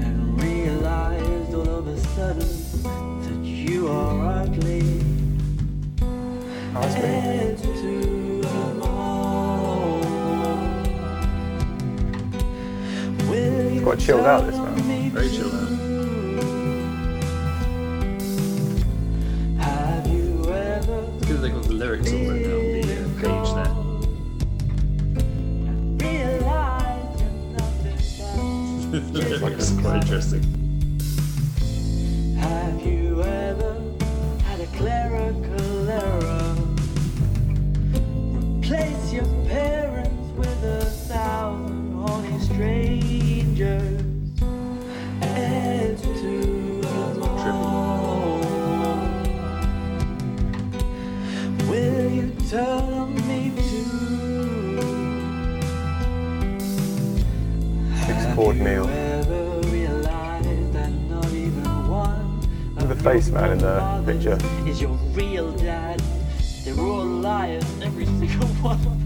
and 0.00 0.42
realized 0.42 1.52
all 1.54 1.68
of 1.68 1.88
a 1.88 1.98
sudden 2.00 2.48
that 3.20 3.44
you 3.44 3.86
are 3.88 4.44
ugly? 4.44 4.79
That's 6.80 6.94
me. 6.94 7.00
Head 7.00 7.58
to 7.58 7.66
the 8.40 8.48
moon. 8.74 10.00
Will 13.28 13.70
you 13.70 13.82
quite 13.82 13.98
chilled 13.98 14.24
out, 14.24 14.46
this, 14.46 14.56
tell 14.56 14.64
man. 14.64 14.88
me 14.88 15.08
Very 15.10 15.28
chilled 15.28 15.54
out. 15.54 15.68
Have 19.62 20.06
you 20.06 20.44
ever 20.52 21.04
It's 21.18 21.26
good 21.26 21.40
they've 21.42 21.52
got 21.52 21.64
the 21.64 21.72
lyrics 21.74 22.10
all 22.12 22.18
written 22.18 22.50
out 22.50 22.56
on 22.56 22.72
the 22.72 22.94
uh, 22.94 23.08
page 23.20 23.48
realized 26.02 27.20
you're 27.20 29.00
there. 29.00 29.38
the 29.38 29.78
quite 29.82 29.96
interesting. 29.96 30.42
Have 32.38 32.80
you 32.86 33.22
ever 33.22 33.72
had 34.44 34.60
a 34.60 34.66
clerical 34.78 35.90
error? 35.90 36.39
Parents 39.50 40.38
with 40.38 40.64
a 40.64 40.84
thousand 40.84 41.92
horny 41.94 42.38
strangers. 42.38 44.00
Head 45.20 45.98
to 45.98 46.80
the 46.80 47.14
not. 47.18 48.40
Will 51.68 52.10
you 52.12 52.30
turn 52.48 53.14
me 53.26 53.52
to? 53.56 53.82
Six 58.06 58.34
chord 58.34 58.56
meal. 58.56 58.86
Ever 58.88 59.60
realized 59.68 60.72
that 60.74 60.92
not 61.10 61.32
even 61.32 61.88
one 61.88 62.40
Look 62.76 62.84
at 62.84 62.88
the 62.88 63.02
face, 63.02 63.28
man, 63.30 63.50
in 63.52 63.58
the 63.58 64.02
picture. 64.06 64.38
Is 64.68 64.80
your 64.80 64.96
real 65.12 65.50
dad? 65.52 66.00
They're 66.64 66.78
all 66.78 67.04
liars, 67.04 67.64
every 67.82 68.06
single 68.20 68.48
one 68.62 68.99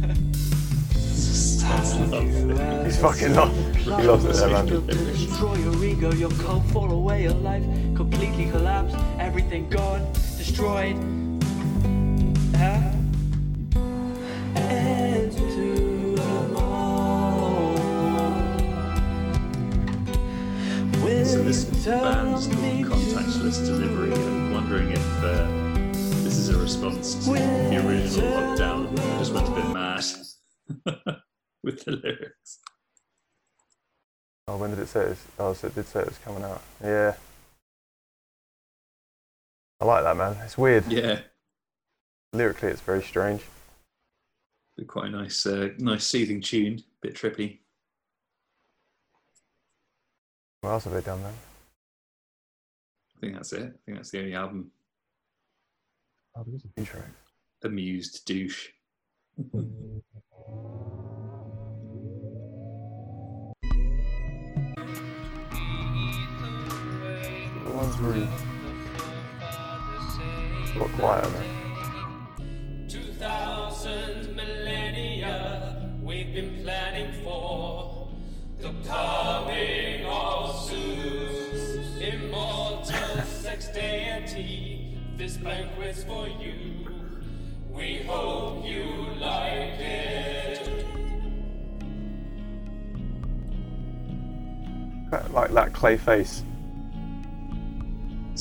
fucking 3.04 3.34
lost. 3.34 3.54
He 3.76 3.90
lost 3.90 4.26
it 4.26 4.32
there, 4.36 4.48
man. 4.48 4.66
Built 4.66 4.88
to 4.88 4.96
destroy 4.96 5.56
your 5.56 5.84
ego, 5.84 6.10
your 6.14 6.30
cult 6.30 6.64
fall 6.72 6.90
away, 6.90 7.24
your 7.24 7.34
life 7.34 7.62
completely 7.94 8.46
collapsed, 8.50 8.96
everything 9.18 9.68
gone, 9.68 10.10
destroyed. 10.38 10.96
Huh? 12.56 12.80
Head 14.56 15.32
to 15.32 16.16
the 16.16 16.30
moon. 16.54 17.74
Will 21.02 21.26
So 21.26 21.42
this 21.42 21.86
you 21.86 21.92
band's 21.92 22.48
me 22.48 22.84
called 22.84 23.02
Contactless 23.02 23.66
Delivery. 23.66 24.14
I'm 24.14 24.54
wondering 24.54 24.92
if 24.92 25.22
uh, 25.22 25.46
this 26.24 26.38
is 26.38 26.48
a 26.48 26.56
response 26.56 27.16
to 27.26 27.32
the 27.32 27.86
original 27.86 28.32
lockdown. 28.32 28.98
I 28.98 29.18
just 29.18 29.34
went 29.34 29.46
a 29.46 29.50
bit 29.50 29.68
mad 29.74 30.04
with 31.62 31.84
the 31.84 31.90
lyrics. 32.02 32.60
Oh, 34.46 34.56
when 34.58 34.70
did 34.70 34.78
it 34.78 34.88
say 34.88 35.00
it? 35.00 35.08
Was, 35.10 35.24
oh, 35.38 35.52
so 35.54 35.66
it 35.68 35.74
did 35.74 35.86
say 35.86 36.00
it 36.00 36.06
was 36.06 36.18
coming 36.18 36.44
out. 36.44 36.62
Yeah. 36.82 37.14
I 39.80 39.84
like 39.84 40.04
that, 40.04 40.16
man. 40.16 40.36
It's 40.44 40.58
weird. 40.58 40.84
Yeah, 40.90 41.20
Lyrically, 42.34 42.70
it's 42.70 42.80
very 42.80 43.02
strange. 43.02 43.42
Quite 44.88 45.06
a 45.06 45.10
nice, 45.10 45.46
uh, 45.46 45.68
nice 45.78 46.04
soothing 46.04 46.40
tune. 46.40 46.82
Bit 47.00 47.14
trippy. 47.14 47.60
What 50.60 50.70
else 50.70 50.84
have 50.84 50.94
they 50.94 51.00
done 51.00 51.22
then? 51.22 51.34
I 53.16 53.20
think 53.20 53.34
that's 53.34 53.52
it. 53.52 53.62
I 53.62 53.78
think 53.86 53.98
that's 53.98 54.10
the 54.10 54.18
only 54.18 54.34
album. 54.34 54.72
Oh, 56.36 56.42
there's 56.44 56.64
a 56.64 56.68
few 56.74 56.84
tracks. 56.84 57.06
Amused 57.62 58.24
douche. 58.26 58.70
The 67.96 68.02
ones 68.02 68.26
where 70.74 70.88
he 70.88 70.96
quiet, 70.96 71.30
man. 71.32 72.86
2000 72.88 74.34
millennia 74.34 75.90
we've 76.02 76.34
been 76.34 76.62
planning 76.62 77.12
for 77.22 78.08
the 78.58 78.72
coming 78.86 80.04
of 80.06 80.68
Zeus, 80.68 81.98
immortal 82.00 83.22
sex 83.26 83.68
deity. 83.68 84.98
This 85.16 85.36
banquet's 85.36 86.02
for 86.04 86.28
you. 86.28 86.88
We 87.70 87.98
hope 88.06 88.64
you 88.64 88.84
like 89.20 89.78
it. 89.78 90.86
Like 95.30 95.52
that 95.52 95.72
clay 95.72 95.96
face. 95.96 96.42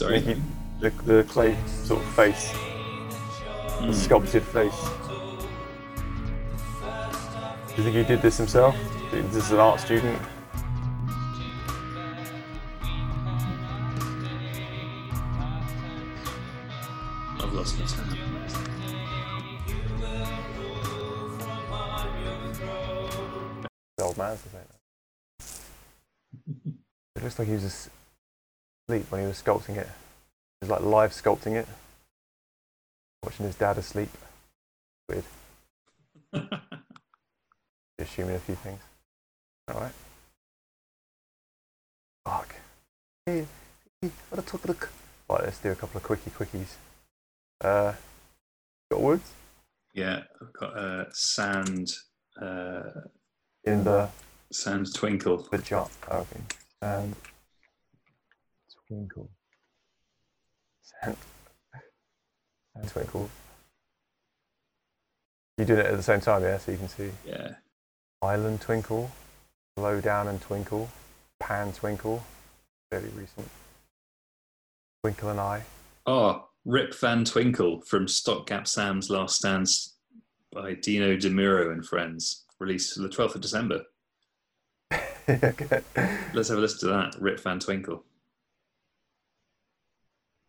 Sorry. 0.04 0.20
The, 0.82 0.90
the 1.06 1.24
clay 1.30 1.56
sort 1.66 2.02
of 2.02 2.10
face. 2.14 2.52
The 2.52 2.58
hmm. 3.86 3.94
sculpted 3.94 4.44
face. 4.44 4.78
Do 7.70 7.76
you 7.78 7.84
think 7.84 7.96
he 7.96 8.04
did 8.04 8.22
this 8.22 8.36
himself? 8.36 8.76
This 9.14 9.46
is 9.46 9.52
an 9.52 9.60
art 9.60 9.80
student. 9.80 10.22
I've 17.40 17.54
lost 17.54 17.80
my 17.80 17.86
tab. 17.86 18.18
Old 24.02 24.18
man's 24.18 24.42
same. 24.42 24.68
It 27.16 27.24
looks 27.24 27.40
like 27.40 27.48
he 27.48 27.54
was 27.54 27.90
asleep 28.88 29.06
when 29.10 29.22
he 29.22 29.28
was 29.28 29.42
sculpting 29.42 29.78
it. 29.78 29.88
He 29.88 30.68
was 30.68 30.70
like 30.70 30.82
live 30.82 31.12
sculpting 31.12 31.56
it. 31.56 31.68
Watching 33.24 33.46
his 33.46 33.56
dad 33.56 33.78
asleep. 33.78 34.10
Weird. 35.08 35.24
Assuming 38.00 38.36
a 38.36 38.40
few 38.40 38.56
things. 38.56 38.82
Alright. 39.72 39.94
Fuck. 42.26 42.56
Hey, 43.26 43.46
hey, 44.02 44.12
what 44.30 44.40
a 44.44 44.46
talk 44.46 44.66
look. 44.66 44.90
Right, 45.30 45.44
let's 45.44 45.60
do 45.60 45.72
a 45.72 45.76
couple 45.76 45.98
of 45.98 46.04
quickie 46.04 46.32
quickies. 46.32 46.76
Uh, 47.62 47.94
got 48.92 49.02
words? 49.02 49.32
yeah, 49.94 50.22
I've 50.42 50.54
got 50.54 50.78
uh, 50.78 51.06
sand, 51.12 51.88
uh, 52.42 52.82
In 53.64 53.84
the 53.84 54.10
sand 54.52 54.94
twinkle. 54.94 55.48
The 55.52 55.60
jump. 55.60 55.92
Okay. 56.12 56.42
And 56.82 57.16
twinkle. 58.94 59.30
Sand. 60.82 61.18
And 62.76 62.88
twinkle. 62.90 63.30
You 65.58 65.66
did 65.66 65.80
it 65.80 65.86
at 65.86 65.98
the 65.98 66.04
same 66.04 66.22
time, 66.22 66.44
yeah, 66.44 66.58
so 66.58 66.72
you 66.72 66.78
can 66.78 66.90
see 66.90 67.12
Yeah. 67.26 67.56
Island 68.22 68.62
Twinkle, 68.62 69.12
Low 69.78 70.02
Down 70.02 70.28
and 70.28 70.42
Twinkle, 70.42 70.90
Pan 71.40 71.72
Twinkle, 71.74 72.24
fairly 72.90 73.10
recent. 73.10 73.48
Twinkle 75.04 75.30
and 75.30 75.40
I. 75.40 75.64
Oh, 76.06 76.48
Rip 76.66 76.96
Van 77.00 77.26
Twinkle 77.26 77.82
from 77.82 78.08
Stopgap 78.08 78.68
Sam's 78.68 79.10
Last 79.10 79.36
Stands 79.36 79.98
by 80.52 80.74
Dino 80.74 81.16
DeMuro 81.18 81.72
and 81.72 81.86
Friends, 81.86 82.46
released 82.60 82.96
the 83.00 83.10
12th 83.10 83.36
of 83.36 83.42
December. 83.42 83.84
okay. 85.30 85.82
Let's 86.34 86.50
have 86.50 86.58
a 86.58 86.62
listen 86.62 86.80
to 86.80 86.88
that. 86.88 87.16
Rip 87.20 87.40
Van 87.42 87.60
Twinkle. 87.60 88.04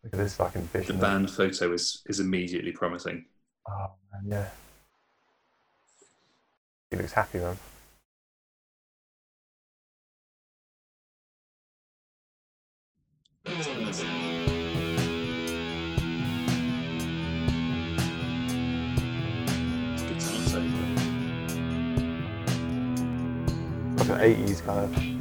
Look 0.05 0.13
at 0.13 0.19
this 0.19 0.35
fucking 0.35 0.67
fish. 0.67 0.85
The 0.85 0.93
band 0.93 1.31
photo 1.31 1.73
is, 1.73 2.03
is 2.05 2.19
immediately 2.19 2.71
promising. 2.71 3.25
Oh 3.67 3.87
man, 4.13 4.23
yeah. 4.27 4.49
He 6.91 6.97
looks 6.97 7.11
happy, 7.11 7.39
man. 7.39 7.57
Like 23.97 24.09
an 24.09 24.19
80s 24.19 24.63
kind 24.63 24.79
of. 24.85 25.15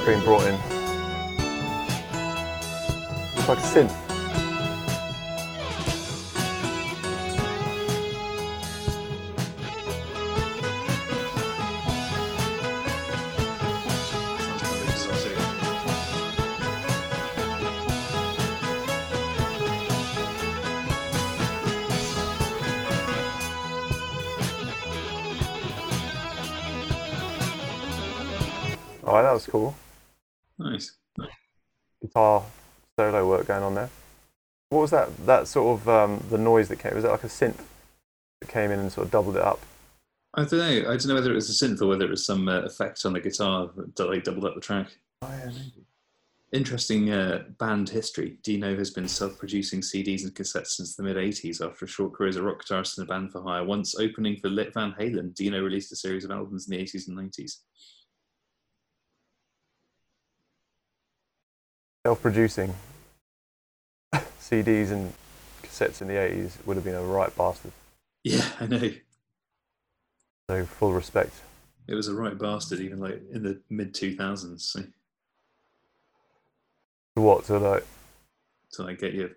That 0.00 0.06
being 0.06 0.22
brought 0.22 0.46
in? 0.46 0.54
It's 3.36 3.48
like 3.48 3.58
a 3.58 3.62
synth. 3.62 4.04
Oh, 29.10 29.22
that 29.22 29.32
was 29.32 29.46
cool. 29.46 29.74
Nice. 32.18 32.42
Guitar 32.42 32.44
solo 32.98 33.28
work 33.28 33.46
going 33.46 33.62
on 33.62 33.74
there. 33.74 33.90
What 34.70 34.80
was 34.80 34.90
that? 34.90 35.26
That 35.26 35.48
sort 35.48 35.80
of 35.80 35.88
um, 35.88 36.24
the 36.30 36.38
noise 36.38 36.68
that 36.68 36.78
came. 36.78 36.94
Was 36.94 37.04
that 37.04 37.12
like 37.12 37.24
a 37.24 37.28
synth 37.28 37.62
that 38.40 38.48
came 38.48 38.70
in 38.70 38.80
and 38.80 38.92
sort 38.92 39.06
of 39.06 39.10
doubled 39.10 39.36
it 39.36 39.42
up? 39.42 39.60
I 40.34 40.44
don't 40.44 40.58
know. 40.58 40.90
I 40.90 40.96
don't 40.96 41.06
know 41.06 41.14
whether 41.14 41.32
it 41.32 41.36
was 41.36 41.48
a 41.50 41.66
synth 41.66 41.80
or 41.80 41.86
whether 41.86 42.04
it 42.04 42.10
was 42.10 42.26
some 42.26 42.48
uh, 42.48 42.60
effect 42.60 43.04
on 43.04 43.14
the 43.14 43.20
guitar 43.20 43.70
that 43.96 44.10
like 44.10 44.24
doubled 44.24 44.44
up 44.44 44.54
the 44.54 44.60
track. 44.60 44.88
Oh 45.22 45.30
yeah. 45.30 45.50
Interesting 46.52 47.10
uh, 47.10 47.44
band 47.58 47.90
history. 47.90 48.38
Dino 48.42 48.74
has 48.76 48.90
been 48.90 49.06
self-producing 49.06 49.80
CDs 49.80 50.22
and 50.22 50.34
cassettes 50.34 50.68
since 50.68 50.96
the 50.96 51.02
mid-80s 51.02 51.64
after 51.64 51.84
a 51.84 51.88
short 51.88 52.14
career 52.14 52.30
as 52.30 52.36
a 52.36 52.42
rock 52.42 52.64
guitarist 52.64 52.96
in 52.96 53.04
a 53.04 53.06
band 53.06 53.32
for 53.32 53.42
hire. 53.42 53.64
Once 53.64 53.94
opening 53.98 54.36
for 54.36 54.48
Lit 54.48 54.72
Van 54.72 54.94
Halen, 54.98 55.34
Dino 55.34 55.60
released 55.60 55.92
a 55.92 55.96
series 55.96 56.24
of 56.24 56.30
albums 56.30 56.66
in 56.66 56.76
the 56.76 56.82
80s 56.82 57.08
and 57.08 57.18
90s. 57.18 57.58
Self-producing 62.08 62.74
CDs 64.40 64.92
and 64.92 65.12
cassettes 65.62 66.00
in 66.00 66.08
the 66.08 66.14
80s 66.14 66.52
would 66.64 66.78
have 66.78 66.84
been 66.84 66.94
a 66.94 67.02
right 67.02 67.36
bastard. 67.36 67.70
Yeah, 68.24 68.48
I 68.58 68.66
know. 68.66 68.90
So 70.48 70.64
full 70.64 70.94
respect. 70.94 71.34
It 71.86 71.94
was 71.94 72.08
a 72.08 72.14
right 72.14 72.38
bastard 72.38 72.80
even 72.80 72.98
like 72.98 73.20
in 73.30 73.42
the 73.42 73.60
mid-2000s. 73.68 74.58
So, 74.58 74.80
To 77.16 77.20
what? 77.20 77.44
To 77.44 77.58
like, 77.58 77.84
to 78.72 78.84
like 78.84 79.00
get 79.00 79.12
your 79.12 79.28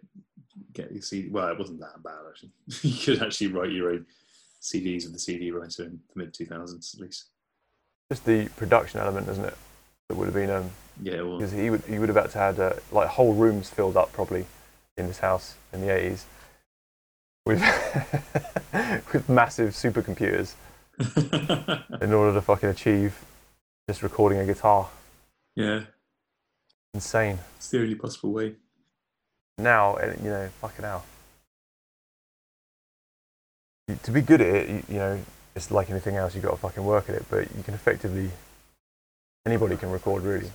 get 0.71 0.93
your 0.93 1.01
CD. 1.01 1.27
Well, 1.27 1.49
it 1.49 1.59
wasn't 1.59 1.81
that 1.81 2.01
bad 2.01 2.19
actually. 2.29 2.51
you 2.89 3.03
could 3.03 3.21
actually 3.21 3.47
write 3.47 3.73
your 3.73 3.91
own 3.91 4.05
CDs 4.61 5.05
of 5.05 5.11
the 5.11 5.19
CD 5.19 5.51
writer 5.51 5.83
in 5.83 5.99
the 6.15 6.23
mid 6.23 6.33
2000s, 6.33 6.95
at 6.95 7.01
least. 7.01 7.25
Just 8.09 8.23
the 8.23 8.47
production 8.55 9.01
element, 9.01 9.27
isn't 9.27 9.43
it? 9.43 9.57
That 10.11 10.17
would 10.17 10.25
have 10.25 10.33
been 10.33 10.49
um, 10.49 10.69
Yeah, 11.01 11.21
well, 11.21 11.37
because 11.37 11.53
he 11.53 11.69
would 11.69 11.83
he 11.87 11.97
would 11.97 12.09
have 12.09 12.17
had 12.17 12.31
to 12.31 12.37
had 12.37 12.59
uh, 12.59 12.73
like 12.91 13.07
whole 13.07 13.33
rooms 13.33 13.69
filled 13.69 13.95
up 13.95 14.11
probably 14.11 14.45
in 14.97 15.07
this 15.07 15.19
house 15.19 15.55
in 15.71 15.79
the 15.79 15.87
eighties 15.87 16.25
with 17.45 17.61
with 19.13 19.29
massive 19.29 19.69
supercomputers 19.69 20.55
in 22.01 22.11
order 22.11 22.33
to 22.33 22.41
fucking 22.41 22.67
achieve 22.67 23.23
just 23.89 24.03
recording 24.03 24.39
a 24.39 24.45
guitar. 24.45 24.89
yeah, 25.55 25.83
Insane. 26.93 27.39
it's 27.55 27.69
the 27.69 27.79
only 27.79 27.95
possible 27.95 28.33
way. 28.33 28.55
Now, 29.57 29.95
eh, 29.95 30.15
you 30.21 30.29
know, 30.29 30.49
fucking 30.59 30.83
hell. 30.83 31.05
To 34.03 34.11
be 34.11 34.19
good 34.19 34.41
at 34.41 34.47
it, 34.55 34.69
you, 34.69 34.83
you 34.89 34.95
know, 34.97 35.19
it's 35.55 35.71
like 35.71 35.89
anything 35.89 36.17
else. 36.17 36.35
You've 36.35 36.43
got 36.43 36.51
to 36.51 36.57
fucking 36.57 36.83
work 36.83 37.07
at 37.07 37.15
it. 37.15 37.25
But 37.29 37.55
you 37.55 37.63
can 37.63 37.73
effectively, 37.73 38.29
anybody 39.45 39.77
can 39.77 39.91
record 39.91 40.23
really. 40.23 40.51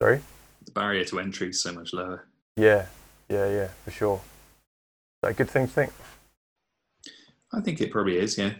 Sorry. 0.00 0.20
The 0.64 0.72
barrier 0.72 1.04
to 1.04 1.20
entry 1.20 1.50
is 1.50 1.62
so 1.62 1.72
much 1.72 1.92
lower. 1.92 2.26
Yeah, 2.56 2.86
yeah, 3.28 3.48
yeah, 3.50 3.68
for 3.84 3.90
sure. 3.90 4.16
Is 4.16 4.22
that 5.22 5.30
a 5.30 5.34
good 5.34 5.50
thing 5.50 5.66
to 5.66 5.72
think? 5.72 5.92
I 7.52 7.60
think 7.60 7.80
it 7.80 7.90
probably 7.90 8.18
is, 8.18 8.36
yeah. 8.36 8.54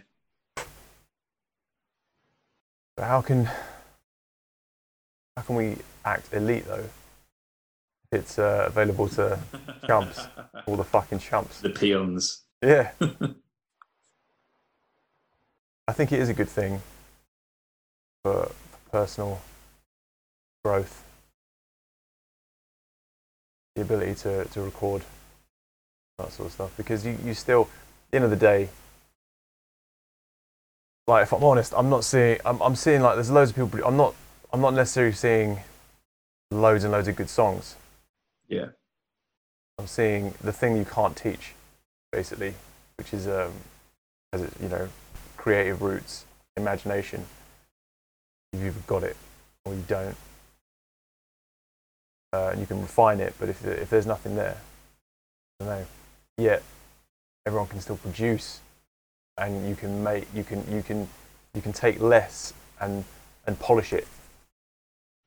But 2.95 3.05
how 3.05 3.21
can 3.21 3.45
how 5.35 5.43
can 5.43 5.55
we 5.55 5.77
act 6.05 6.33
elite 6.33 6.65
though? 6.65 6.85
If 8.11 8.19
it's 8.21 8.39
uh, 8.39 8.65
available 8.67 9.09
to 9.09 9.37
Chumps. 9.85 10.27
all 10.67 10.77
the 10.77 10.83
fucking 10.83 11.19
chumps. 11.19 11.59
the 11.61 11.69
peons. 11.69 12.43
Yeah. 12.61 12.91
I 15.87 15.91
think 15.91 16.11
it 16.11 16.19
is 16.19 16.29
a 16.29 16.33
good 16.33 16.49
thing 16.49 16.81
for 18.25 18.51
personal 18.91 19.39
growth. 20.63 21.03
The 23.75 23.83
ability 23.83 24.15
to, 24.15 24.45
to 24.45 24.61
record 24.61 25.03
that 26.17 26.31
sort 26.31 26.47
of 26.47 26.53
stuff. 26.53 26.75
Because 26.75 27.05
you, 27.05 27.15
you 27.23 27.35
still, 27.35 27.61
at 27.61 27.67
the 28.09 28.15
end 28.15 28.25
of 28.25 28.31
the 28.31 28.35
day, 28.35 28.69
like 31.05 31.21
if 31.21 31.33
I'm 31.33 31.43
honest, 31.43 31.71
I'm 31.77 31.91
not 31.91 32.03
seeing 32.03 32.39
I'm, 32.43 32.59
I'm 32.63 32.75
seeing 32.75 33.01
like 33.01 33.13
there's 33.13 33.29
loads 33.29 33.51
of 33.51 33.57
people 33.57 33.79
I'm 33.85 33.95
not 33.95 34.15
I'm 34.51 34.59
not 34.59 34.73
necessarily 34.73 35.13
seeing 35.13 35.59
loads 36.49 36.83
and 36.83 36.91
loads 36.91 37.07
of 37.07 37.15
good 37.15 37.29
songs. 37.29 37.75
Yeah. 38.47 38.69
I'm 39.77 39.85
seeing 39.85 40.33
the 40.41 40.51
thing 40.51 40.77
you 40.77 40.85
can't 40.85 41.15
teach, 41.15 41.53
basically, 42.11 42.55
which 42.97 43.13
is 43.13 43.27
um, 43.27 43.51
as 44.33 44.41
it, 44.41 44.53
you 44.59 44.69
know, 44.69 44.89
creative 45.37 45.83
roots, 45.83 46.25
imagination. 46.57 47.25
You've 48.59 48.85
got 48.87 49.03
it 49.03 49.15
or 49.65 49.73
you 49.73 49.83
don't, 49.87 50.15
uh, 52.33 52.49
and 52.51 52.59
you 52.59 52.65
can 52.65 52.81
refine 52.81 53.19
it. 53.19 53.33
But 53.39 53.49
if 53.49 53.65
if 53.65 53.89
there's 53.89 54.05
nothing 54.05 54.35
there, 54.35 54.57
I 55.59 55.63
don't 55.63 55.79
know. 55.79 55.85
Yet 56.37 56.63
everyone 57.45 57.67
can 57.67 57.79
still 57.81 57.97
produce, 57.97 58.59
and 59.37 59.67
you 59.67 59.75
can 59.75 60.03
make 60.03 60.27
you 60.33 60.43
can 60.43 60.63
you 60.71 60.81
can 60.83 61.07
you 61.53 61.61
can 61.61 61.73
take 61.73 61.99
less 61.99 62.53
and 62.79 63.05
and 63.47 63.57
polish 63.59 63.93
it 63.93 64.07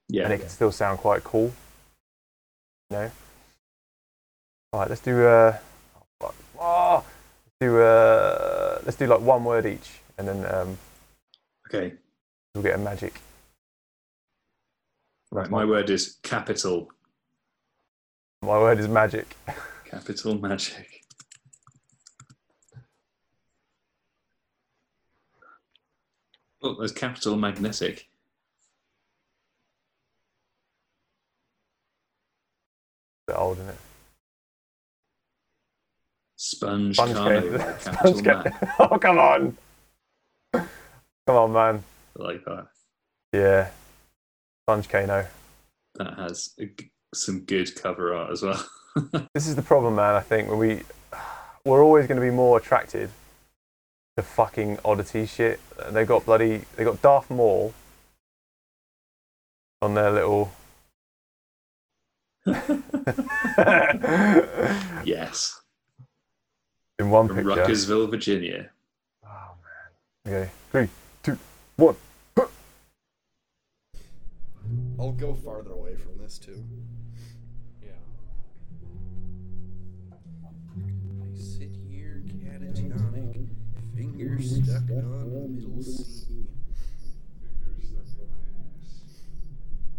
Yeah. 0.09 0.25
and 0.25 0.33
it 0.33 0.41
can 0.41 0.49
still 0.49 0.73
sound 0.73 0.99
quite 0.99 1.25
cool. 1.25 1.53
You 2.91 2.97
know. 2.97 3.11
All 4.73 4.81
right, 4.81 4.89
let's 4.89 5.01
do. 5.01 5.27
Uh, 5.27 5.57
oh. 6.21 6.35
Oh, 6.61 7.05
let's 7.47 7.57
do. 7.61 7.81
Uh, 7.81 8.81
let's 8.85 8.97
do 8.99 9.07
like 9.07 9.21
one 9.21 9.45
word 9.45 9.65
each, 9.67 10.01
and 10.19 10.29
then 10.29 10.55
um, 10.55 10.79
Okay. 11.67 11.95
We'll 12.59 12.65
get 12.73 12.75
a 12.75 12.83
magic. 12.83 13.21
Right. 15.31 15.49
My 15.49 15.65
word 15.65 15.91
is 15.91 16.19
capital. 16.23 16.89
My 18.43 18.59
word 18.59 18.81
is 18.81 18.89
magic. 18.89 19.37
Capital 19.85 20.35
magic. 20.35 21.05
Oh, 26.61 26.75
there's 26.79 26.93
capital 26.93 27.37
magnetic. 27.37 28.09
bit 33.29 33.37
old, 33.37 33.59
isn't 33.59 33.69
it? 33.69 33.79
Sponge, 36.37 36.97
Sponge 36.97 37.13
carnival. 37.15 37.59
Capital 37.59 38.15
Sponge 38.19 38.25
ma- 38.25 38.69
Oh, 38.81 38.99
come 38.99 39.19
on. 39.19 39.57
Come 40.53 41.37
on, 41.37 41.53
man. 41.53 41.85
Like 42.19 42.45
that. 42.45 42.67
Yeah. 43.33 43.71
Sponge 44.65 44.89
Kano. 44.89 45.27
That 45.95 46.15
has 46.19 46.55
some 47.15 47.41
good 47.45 47.75
cover 47.81 48.15
art 48.15 48.33
as 48.33 48.43
well. 48.43 48.63
This 49.33 49.47
is 49.47 49.55
the 49.55 49.63
problem, 49.63 49.95
man. 49.95 50.17
I 50.17 50.21
think 50.21 50.49
when 50.49 50.59
we 50.59 50.83
we're 51.65 51.85
always 51.85 52.09
going 52.09 52.21
to 52.21 52.27
be 52.27 52.33
more 52.33 52.59
attracted 52.59 53.11
to 54.17 54.23
fucking 54.25 54.79
oddity 54.85 55.25
shit. 55.25 55.61
They 55.91 56.05
got 56.05 56.27
bloody 56.27 56.63
they 56.75 56.83
got 56.83 57.01
Darth 57.01 57.31
Maul 57.31 57.73
on 59.81 59.95
their 59.95 60.11
little. 60.11 60.51
yes. 65.05 65.61
In 66.99 67.11
one 67.11 67.29
From 67.29 67.37
picture. 67.37 67.51
Ruckersville, 67.51 68.11
Virginia. 68.11 68.71
Oh 69.25 69.55
man. 70.27 70.35
Okay. 70.35 70.51
Three, 70.73 70.89
two, 71.23 71.39
one. 71.77 71.95
I'll 75.01 75.13
go 75.13 75.33
farther 75.33 75.71
away 75.71 75.95
from 75.95 76.19
this 76.19 76.39
too. 76.39 76.65
Yeah. 77.81 77.91
I 81.23 81.39
sit 81.39 81.71
here 81.89 82.25
catatonic, 82.27 83.47
fingers 83.95 84.57
stuck 84.57 84.91
on 84.91 85.31
the 85.31 85.49
middle 85.49 85.83
C. 85.83 86.49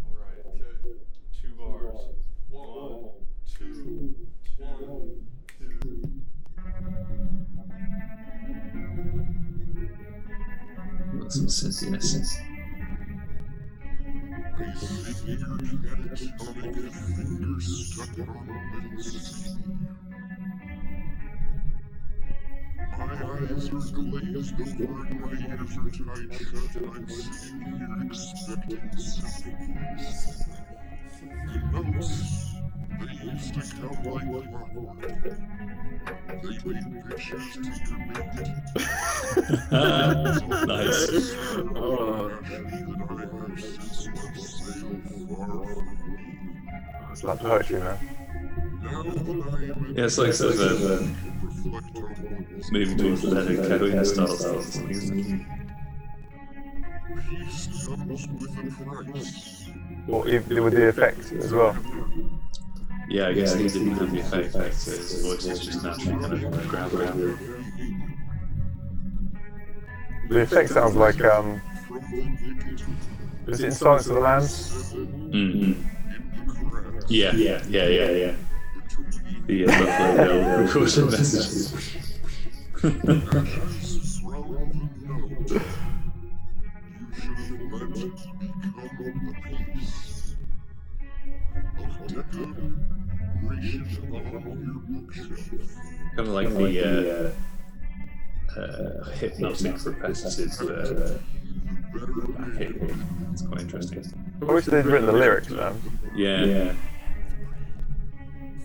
Alright, 0.06 0.44
two 1.42 1.56
My 15.30 15.38
eyes 23.14 23.70
are 23.70 23.82
glazed 23.94 24.60
over 24.60 25.06
and 25.06 25.20
my 25.22 25.30
ears 25.30 25.78
are 25.78 25.90
tight 25.92 26.34
shut. 26.34 26.74
I'm 26.82 27.08
sitting 27.08 27.62
here 27.62 28.06
expecting 28.08 28.90
symphonies. 28.98 30.46
The 31.22 31.60
notes, 31.74 32.12
they 33.00 33.14
used 33.30 33.54
to 33.54 33.62
come 33.76 34.00
like 34.06 34.28
clockwork. 34.50 35.00
They 36.42 36.56
made 36.66 36.88
pictures 37.08 37.48
to 37.54 37.60
your 37.62 38.02
mate. 38.08 38.58
nice. 40.68 41.36
Oh, 41.76 42.32
It's 47.12 47.24
like 47.24 47.40
poetry, 47.40 47.80
man. 47.80 47.98
Yeah, 49.96 50.06
it's 50.06 50.18
like 50.18 50.34
sort 50.34 50.56
of 50.56 50.62
a, 50.62 51.08
moving 52.72 52.98
towards 52.98 53.24
Leonard 53.24 53.68
Cohen 53.68 54.06
style 54.06 54.28
stuff 54.28 54.56
or 54.56 54.64
something, 54.64 54.90
isn't 54.90 55.20
it? 55.20 55.46
Peace 57.30 57.68
comes 57.86 58.28
with 58.28 58.58
a. 58.58 60.12
Or 60.12 60.28
if, 60.28 60.48
with 60.48 60.74
the 60.74 60.88
effects 60.88 61.32
as 61.32 61.54
well. 61.54 61.78
Yeah, 63.08 63.28
I 63.28 63.34
guess 63.34 63.54
he 63.54 63.68
didn't 63.68 63.92
have 63.92 64.12
the 64.12 64.20
effect, 64.22 64.76
so 64.76 64.92
his 64.92 65.22
voice 65.24 65.46
was 65.46 65.66
just 65.66 65.84
naturally 65.84 66.22
kind 66.22 66.34
of 66.34 66.68
gravelly. 66.68 67.36
The 70.30 70.40
effect 70.40 70.70
sounds 70.70 70.96
like 70.96 71.24
um. 71.24 71.62
Is 73.52 73.60
it 73.62 73.66
in 73.66 73.72
Silence 73.72 74.08
of 74.08 74.16
the 74.16 74.20
Lambs? 74.20 74.94
Mm-hmm. 74.94 75.74
Yeah, 77.08 77.34
yeah, 77.34 77.64
yeah, 77.68 77.88
yeah, 77.88 78.10
yeah. 78.12 78.36
The 79.48 79.66
uh, 79.66 79.68
Buffalo 79.68 80.16
Bill 80.16 80.60
recorded 80.62 81.12
messages. 81.12 81.74
Kind 96.16 96.28
of 96.28 96.28
like 96.28 96.50
the 96.50 97.34
uh, 98.56 98.60
uh, 98.60 99.10
hypnotic, 99.12 99.86
repetitive 99.86 100.62
uh, 100.62 101.39
backing. 101.94 103.30
It's 103.32 103.42
quite 103.42 103.62
interesting. 103.62 104.04
I 104.42 104.46
wish 104.46 104.66
they'd 104.66 104.86
written 104.86 105.08
the 105.08 105.14
lyrics, 105.14 105.50
man. 105.50 105.82
Yeah, 106.16 106.46
yeah. 106.46 106.74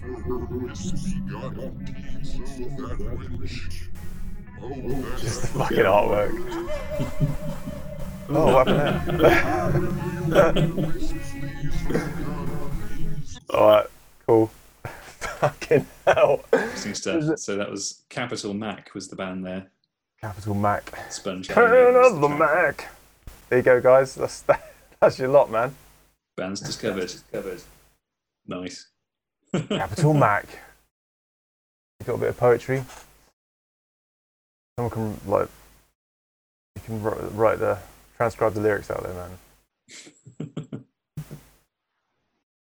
For 0.00 0.22
her 0.22 0.36
whiskey 0.36 1.20
got 1.30 1.58
empty, 1.58 1.94
so 2.22 2.64
that 2.64 2.98
wench. 2.98 3.88
Oh, 4.62 5.02
that's 5.02 5.22
Just 5.22 5.42
the 5.42 5.48
fucking 5.48 5.78
artwork. 5.78 6.32
oh, 8.30 8.54
what 8.54 8.66
happened 8.66 9.20
there? 9.20 9.44
Alright, 13.50 13.86
cool. 14.26 14.50
fucking 14.84 15.86
hell. 16.06 16.44
Interesting 16.52 16.94
stuff. 16.94 17.38
So 17.38 17.56
that 17.56 17.70
was 17.70 18.04
Capital 18.08 18.54
Mac 18.54 18.94
was 18.94 19.08
the 19.08 19.16
band 19.16 19.44
there. 19.44 19.70
Capital 20.20 20.54
Mac. 20.54 20.90
Sponge. 21.10 21.48
Turn 21.48 21.70
Avenue 21.70 21.98
of 21.98 22.20
the 22.20 22.28
the 22.28 22.36
track. 22.36 22.78
Mac. 22.78 22.93
There 23.48 23.58
you 23.58 23.62
go, 23.64 23.80
guys. 23.80 24.14
That's 24.14 24.44
that's 25.00 25.18
your 25.18 25.28
lot, 25.28 25.50
man. 25.50 25.74
Bands 26.36 26.60
discovered. 26.60 27.02
discovered. 27.02 27.62
Nice. 28.46 28.88
Capital 29.68 30.14
Mac. 30.24 30.46
You 32.00 32.06
got 32.06 32.14
a 32.14 32.18
bit 32.18 32.28
of 32.30 32.36
poetry. 32.38 32.84
Someone 34.76 34.90
can 34.90 35.30
like, 35.30 35.48
you 36.74 36.82
can 36.84 37.02
write, 37.02 37.32
write 37.34 37.58
the 37.60 37.78
transcribe 38.16 38.54
the 38.54 38.60
lyrics 38.60 38.90
out 38.90 39.02
there, 39.02 39.14
man. 39.14 39.38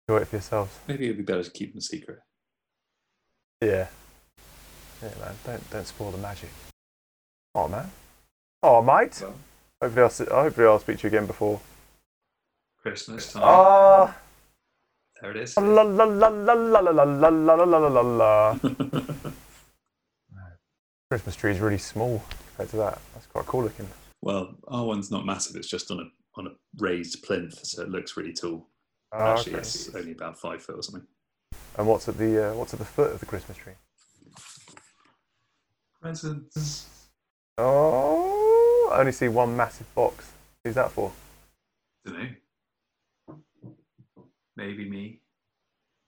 Enjoy 0.07 0.21
it 0.21 0.27
for 0.27 0.35
yourselves. 0.35 0.77
Maybe 0.87 1.05
it'd 1.05 1.17
be 1.17 1.23
better 1.23 1.43
to 1.43 1.49
keep 1.51 1.71
them 1.73 1.81
secret. 1.81 2.19
Yeah. 3.61 3.87
Yeah, 5.01 5.09
man. 5.19 5.35
Don't 5.45 5.69
don't 5.69 5.87
spoil 5.87 6.11
the 6.11 6.17
magic. 6.17 6.49
Oh, 7.55 7.67
man. 7.67 7.89
Oh, 8.61 8.81
mate. 8.81 9.19
Well. 9.21 9.35
Hopefully, 9.81 10.03
I'll, 10.03 10.09
si- 10.09 10.25
hopefully 10.25 10.67
I'll 10.67 10.79
speak 10.79 10.99
to 10.99 11.03
you 11.03 11.07
again 11.07 11.25
before. 11.27 11.59
Christmas 12.81 13.33
time. 13.33 13.43
Ah. 13.45 14.15
there 15.21 15.31
it 15.31 15.37
is. 15.37 15.57
La 15.57 15.63
la 15.81 16.03
la 16.03 16.27
la 16.27 16.27
la 16.29 16.53
la 16.53 16.79
la 16.79 17.03
la 17.03 17.29
la 17.29 17.53
la 17.53 17.77
la 17.77 17.87
la 17.87 18.01
la. 18.01 18.57
Christmas 21.09 21.35
tree 21.35 21.51
is 21.51 21.59
really 21.59 21.77
small 21.77 22.23
compared 22.47 22.69
to 22.69 22.77
that. 22.77 22.99
That's 23.13 23.25
quite 23.27 23.45
cool 23.45 23.63
looking. 23.63 23.87
well, 24.21 24.55
our 24.67 24.85
one's 24.85 25.11
not 25.11 25.25
massive. 25.25 25.55
It's 25.55 25.67
just 25.67 25.91
on 25.91 25.99
a 25.99 26.03
on 26.39 26.47
a 26.47 26.51
raised 26.77 27.23
plinth, 27.23 27.59
so 27.65 27.81
it 27.81 27.89
looks 27.89 28.15
really 28.15 28.33
tall. 28.33 28.67
Oh, 29.11 29.19
Actually, 29.33 29.53
okay. 29.53 29.59
it's 29.61 29.93
only 29.93 30.11
about 30.13 30.39
five 30.39 30.61
foot 30.63 30.77
or 30.77 30.83
something. 30.83 31.05
And 31.77 31.85
what's 31.87 32.07
at 32.07 32.17
the 32.17 32.51
uh, 32.51 32.53
what's 32.53 32.73
at 32.73 32.79
the 32.79 32.85
foot 32.85 33.11
of 33.11 33.19
the 33.19 33.25
Christmas 33.25 33.57
tree? 33.57 33.73
Presents. 36.01 36.87
Oh, 37.57 38.40
I 38.91 38.99
only 38.99 39.11
see 39.11 39.27
one 39.27 39.55
massive 39.55 39.93
box. 39.95 40.31
Who's 40.63 40.75
that 40.75 40.91
for? 40.91 41.11
Don't 42.05 42.17
know. 43.27 43.37
Maybe 44.55 44.89
me. 44.89 45.21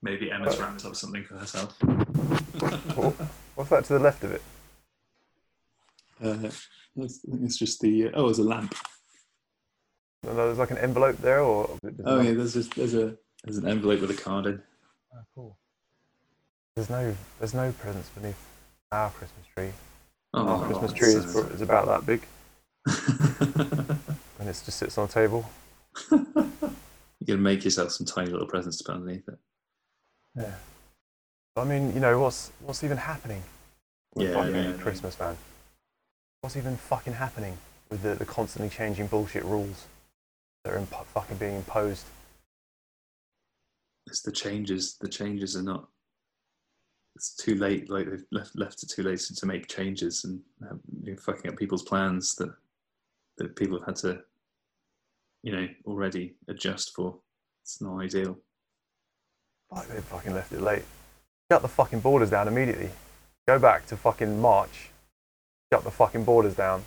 Maybe 0.02 0.30
Emma's 0.30 0.58
wrapped 0.58 0.84
up 0.84 0.94
something 0.96 1.24
for 1.24 1.36
herself. 1.38 1.76
What- 1.82 3.14
What's 3.54 3.70
that 3.70 3.84
to 3.84 3.92
the 3.94 3.98
left 4.00 4.24
of 4.24 4.32
it? 4.32 4.42
Uh, 6.20 6.32
that's- 6.34 6.68
I 6.96 7.00
think 7.00 7.42
it's 7.44 7.56
just 7.56 7.80
the. 7.80 8.08
Uh, 8.08 8.10
oh, 8.14 8.28
it's 8.28 8.38
a 8.38 8.42
lamp. 8.42 8.74
No, 10.24 10.34
There's 10.34 10.58
like 10.58 10.70
an 10.70 10.78
envelope 10.78 11.16
there, 11.18 11.40
or 11.40 11.78
Oh 12.04 12.20
yeah, 12.20 12.32
there's 12.32 12.54
just 12.54 12.74
there's 12.76 12.94
a 12.94 13.16
there's 13.44 13.58
an 13.58 13.68
envelope 13.68 14.00
with 14.00 14.10
a 14.10 14.14
card 14.14 14.46
in. 14.46 14.62
Oh, 15.14 15.18
cool. 15.34 15.58
There's 16.74 16.88
no 16.90 17.14
there's 17.38 17.54
no 17.54 17.72
presents 17.72 18.08
beneath 18.10 18.38
our 18.90 19.10
Christmas 19.10 19.46
tree. 19.56 19.70
Oh, 20.32 20.46
Our 20.48 20.66
Christmas 20.66 20.92
tree 20.92 21.12
is, 21.14 21.24
for, 21.32 21.52
is 21.52 21.60
about 21.60 21.86
that 21.86 22.06
big, 22.06 22.22
and 23.70 24.48
it 24.48 24.62
just 24.64 24.74
sits 24.74 24.98
on 24.98 25.06
a 25.06 25.08
table. 25.08 25.48
you 26.10 27.26
can 27.26 27.42
make 27.42 27.64
yourself 27.64 27.92
some 27.92 28.06
tiny 28.06 28.30
little 28.30 28.46
presents 28.46 28.78
to 28.78 28.84
put 28.84 28.96
underneath 28.96 29.28
it. 29.28 29.38
Yeah. 30.36 30.54
I 31.56 31.64
mean, 31.64 31.94
you 31.94 32.00
know, 32.00 32.18
what's 32.18 32.50
what's 32.60 32.82
even 32.82 32.96
happening 32.96 33.42
with 34.14 34.28
Yeah, 34.28 34.34
fucking 34.34 34.54
yeah. 34.54 34.72
Christmas, 34.72 35.18
man? 35.18 35.36
What's 36.40 36.56
even 36.56 36.76
fucking 36.76 37.14
happening 37.14 37.56
with 37.90 38.02
the, 38.02 38.14
the 38.16 38.24
constantly 38.24 38.68
changing 38.68 39.06
bullshit 39.06 39.44
rules 39.44 39.86
that 40.64 40.74
are 40.74 40.80
fucking 40.80 41.36
being 41.36 41.56
imposed? 41.56 42.04
It's 44.06 44.20
the 44.22 44.32
changes. 44.32 44.96
The 45.00 45.08
changes 45.08 45.56
are 45.56 45.62
not. 45.62 45.88
It's 47.16 47.36
too 47.36 47.54
late. 47.54 47.88
Like 47.88 48.10
they've 48.10 48.24
left 48.32 48.58
left 48.58 48.82
it 48.82 48.90
too 48.90 49.04
late 49.04 49.20
to, 49.20 49.34
to 49.36 49.46
make 49.46 49.68
changes 49.68 50.24
and 50.24 50.40
um, 50.68 50.80
fucking 51.16 51.50
up 51.50 51.56
people's 51.56 51.84
plans 51.84 52.34
that 52.36 52.52
that 53.38 53.56
people 53.56 53.78
have 53.78 53.86
had 53.86 53.96
to, 53.96 54.20
you 55.42 55.52
know, 55.52 55.68
already 55.86 56.34
adjust 56.48 56.94
for. 56.94 57.18
It's 57.62 57.80
not 57.80 58.00
ideal. 58.00 58.38
Fuck, 59.74 59.88
they 59.88 60.00
fucking 60.00 60.34
left 60.34 60.52
it 60.52 60.60
late. 60.60 60.84
Shut 61.50 61.62
the 61.62 61.68
fucking 61.68 62.00
borders 62.00 62.30
down 62.30 62.48
immediately. 62.48 62.90
Go 63.46 63.58
back 63.58 63.86
to 63.86 63.96
fucking 63.96 64.40
March. 64.40 64.90
Shut 65.72 65.84
the 65.84 65.90
fucking 65.90 66.24
borders 66.24 66.54
down. 66.54 66.84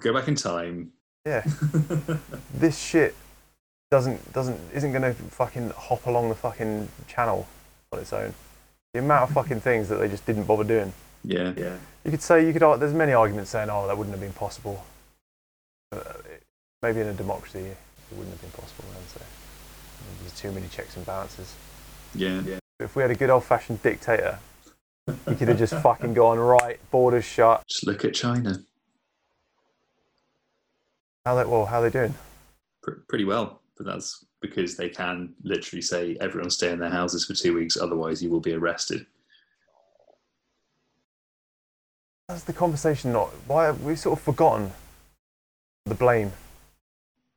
Go 0.00 0.14
back 0.14 0.28
in 0.28 0.34
time. 0.34 0.92
Yeah. 1.26 1.44
this 2.54 2.78
shit 2.78 3.14
doesn't 3.90 4.32
doesn't 4.32 4.58
isn't 4.72 4.92
gonna 4.92 5.12
fucking 5.12 5.70
hop 5.70 6.06
along 6.06 6.28
the 6.28 6.34
fucking 6.34 6.88
channel 7.08 7.46
on 7.92 7.98
its 7.98 8.12
own. 8.12 8.32
The 8.94 9.00
amount 9.00 9.24
of 9.28 9.34
fucking 9.34 9.60
things 9.60 9.88
that 9.88 9.96
they 9.96 10.08
just 10.08 10.24
didn't 10.24 10.44
bother 10.44 10.64
doing. 10.64 10.92
Yeah, 11.24 11.52
yeah. 11.56 11.76
You 12.04 12.10
could 12.10 12.22
say 12.22 12.46
you 12.46 12.52
could. 12.52 12.62
ar- 12.62 12.78
There's 12.78 12.94
many 12.94 13.12
arguments 13.12 13.50
saying, 13.50 13.68
"Oh, 13.70 13.86
that 13.86 13.96
wouldn't 13.96 14.14
have 14.14 14.20
been 14.20 14.32
possible." 14.32 14.84
It- 16.00 16.42
maybe 16.82 17.00
in 17.00 17.08
a 17.08 17.12
democracy, 17.14 17.58
it 17.58 17.76
wouldn't 18.12 18.30
have 18.30 18.40
been 18.40 18.50
possible. 18.52 18.84
Then, 18.92 19.02
so 19.12 19.20
there's 20.20 20.38
too 20.38 20.52
many 20.52 20.68
checks 20.68 20.96
and 20.96 21.04
balances. 21.04 21.54
Yeah, 22.14 22.40
yeah. 22.42 22.58
If 22.78 22.94
we 22.96 23.02
had 23.02 23.10
a 23.10 23.14
good 23.14 23.28
old-fashioned 23.30 23.82
dictator, 23.82 24.38
he 25.28 25.34
could 25.34 25.48
have 25.48 25.58
just 25.58 25.74
fucking 25.82 26.14
gone 26.14 26.38
right, 26.38 26.78
borders 26.90 27.24
shut. 27.24 27.64
Just 27.68 27.86
look 27.86 28.04
at 28.04 28.14
China. 28.14 28.60
How 31.26 31.34
they 31.34 31.44
well? 31.44 31.66
How 31.66 31.80
they 31.80 31.90
doing? 31.90 32.14
Pr- 32.82 33.00
pretty 33.08 33.24
well, 33.24 33.60
but 33.76 33.84
that's 33.84 34.24
because 34.40 34.76
they 34.76 34.88
can 34.88 35.34
literally 35.42 35.82
say 35.82 36.16
everyone 36.20 36.50
stay 36.50 36.70
in 36.72 36.78
their 36.78 36.88
houses 36.88 37.26
for 37.26 37.34
two 37.34 37.52
weeks, 37.54 37.76
otherwise 37.76 38.22
you 38.22 38.30
will 38.30 38.40
be 38.40 38.54
arrested. 38.54 39.04
That's 42.28 42.44
the 42.44 42.52
conversation. 42.54 43.12
Not 43.12 43.28
why 43.46 43.66
have 43.66 43.82
we 43.82 43.96
sort 43.96 44.18
of 44.18 44.24
forgotten 44.24 44.72
the 45.90 45.94
blame 45.96 46.32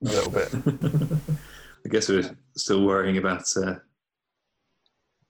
a 0.03 0.05
little 0.05 0.31
bit. 0.31 0.53
I 1.85 1.89
guess 1.89 2.07
we're 2.07 2.35
still 2.55 2.85
worrying 2.85 3.17
about 3.17 3.45
uh, 3.57 3.75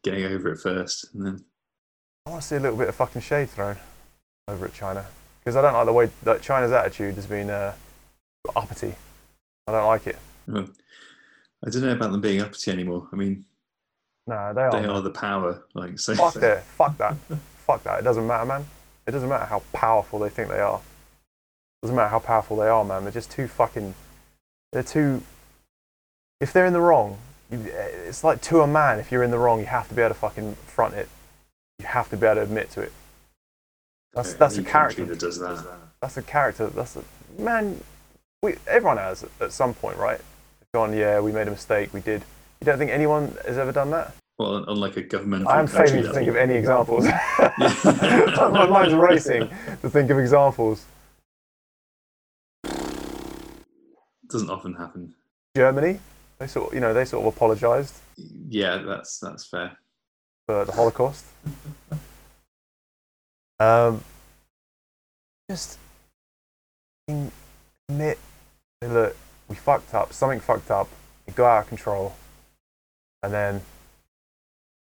getting 0.03 0.25
over 0.25 0.51
it 0.51 0.59
first, 0.59 1.07
and 1.13 1.25
then 1.25 1.45
I 2.27 2.31
want 2.31 2.41
to 2.41 2.47
see 2.47 2.55
a 2.57 2.59
little 2.59 2.77
bit 2.77 2.89
of 2.89 2.95
fucking 2.95 3.21
shade 3.21 3.49
thrown 3.49 3.77
over 4.47 4.65
at 4.65 4.73
China 4.73 5.05
because 5.39 5.55
I 5.55 5.62
don't 5.62 5.73
like 5.73 5.86
the 5.86 5.93
way 5.93 6.09
that 6.23 6.41
China's 6.41 6.71
attitude 6.71 7.15
has 7.15 7.25
been 7.25 7.49
uh, 7.49 7.73
uppity. 8.55 8.93
I 9.67 9.71
don't 9.71 9.88
like 9.88 10.05
it. 10.05 10.17
well, 10.47 10.67
I 11.65 11.69
don't 11.69 11.81
know 11.81 11.93
about 11.93 12.12
them 12.12 12.21
being 12.21 12.41
uppity 12.41 12.71
anymore. 12.71 13.07
I 13.12 13.15
mean, 13.15 13.45
No, 14.27 14.53
they 14.53 14.62
are. 14.62 14.71
they 14.71 14.86
are 14.86 15.01
the 15.01 15.12
power. 15.12 15.63
Like, 15.73 15.97
so 15.97 16.13
Fuck 16.13 16.33
that. 16.36 16.63
Fuck 16.65 16.97
that. 16.97 17.15
Fuck 17.65 17.83
that. 17.83 17.99
It 17.99 18.03
doesn't 18.03 18.27
matter, 18.27 18.45
man. 18.45 18.65
It 19.07 19.12
doesn't 19.12 19.29
matter 19.29 19.45
how 19.45 19.63
powerful 19.71 20.19
they 20.19 20.29
think 20.29 20.49
they 20.49 20.59
are. 20.59 20.81
Doesn't 21.84 21.98
matter 21.98 22.08
how 22.08 22.19
powerful 22.19 22.56
they 22.56 22.69
are, 22.69 22.86
man. 22.86 23.04
They're 23.04 23.12
just 23.12 23.30
too 23.30 23.46
fucking. 23.46 23.93
They're 24.72 24.84
too. 24.84 25.22
If 26.39 26.54
they're 26.54 26.65
in 26.65 26.72
the 26.72 26.80
wrong, 26.80 27.17
you, 27.52 27.60
eh, 27.60 28.08
it's 28.08 28.24
like 28.24 28.39
to 28.43 28.62
a 28.62 28.67
man. 28.67 29.00
If 29.00 29.12
you're 29.12 29.22
in 29.22 29.32
the 29.32 29.38
wrong, 29.38 29.60
you 29.60 29.65
have 29.65 29.89
to 29.89 29.93
be 29.93 30.02
able 30.02 30.15
to 30.15 30.19
fucking 30.22 30.56
front 30.65 30.93
it. 30.93 31.10
You 31.80 31.86
have 31.86 32.10
to 32.12 32.15
be 32.15 32.26
able 32.26 32.36
to 32.36 32.43
admit 32.43 32.72
to 32.72 32.82
it. 32.84 32.93
That's 34.13 34.34
that's 34.34 34.58
a 34.58 34.64
character. 34.64 35.03
that 35.03 35.20
does 35.20 35.38
that. 35.39 35.66
That's 36.01 36.16
a 36.16 36.22
character. 36.22 36.68
That's 36.68 36.95
a 36.95 37.03
man. 37.38 37.82
We 38.41 38.55
everyone 38.66 38.95
has 38.95 39.26
at 39.41 39.51
some 39.51 39.74
point, 39.74 39.97
right? 39.97 40.22
Gone. 40.74 40.95
Yeah, 40.95 41.20
we 41.20 41.34
made 41.34 41.49
a 41.49 41.51
mistake. 41.51 41.93
We 41.93 41.99
did. 41.99 42.22
You 42.62 42.66
don't 42.66 42.78
think 42.78 42.91
anyone 42.91 43.36
has 43.45 43.57
ever 43.57 43.74
done 43.74 43.91
that? 43.91 44.14
Well, 44.39 44.64
on 44.70 44.82
a 44.82 45.01
government. 45.01 45.49
I 45.49 45.60
am 45.60 45.68
failing 45.68 46.03
to 46.03 46.14
think 46.14 46.30
of 46.30 46.38
any 46.38 46.53
examples. 46.53 47.03
My 47.38 48.68
mind's 48.70 48.93
racing 48.93 49.49
to 49.82 49.89
think 49.89 50.10
of 50.12 50.18
examples. 50.18 50.86
Doesn't 54.34 54.49
often 54.49 54.73
happen. 54.73 55.13
Germany, 55.55 55.99
they 56.39 56.47
sort 56.47 56.69
of, 56.69 56.73
you 56.73 56.79
know, 56.81 56.93
they 56.93 57.05
sort 57.05 57.25
of 57.25 57.34
apologised 57.36 58.01
Yeah, 58.17 58.77
that's 58.77 59.19
that's 59.19 59.45
fair. 59.45 59.77
for 60.47 60.65
the 60.65 60.71
Holocaust. 60.73 61.25
Um, 63.59 64.03
just 65.49 65.77
admit, 67.07 68.17
look, 68.81 69.15
we 69.47 69.55
fucked 69.55 69.93
up. 69.93 70.11
Something 70.13 70.39
fucked 70.39 70.71
up. 70.71 70.89
It 71.27 71.36
got 71.36 71.57
out 71.57 71.61
of 71.63 71.67
control, 71.69 72.15
and 73.21 73.31
then, 73.31 73.61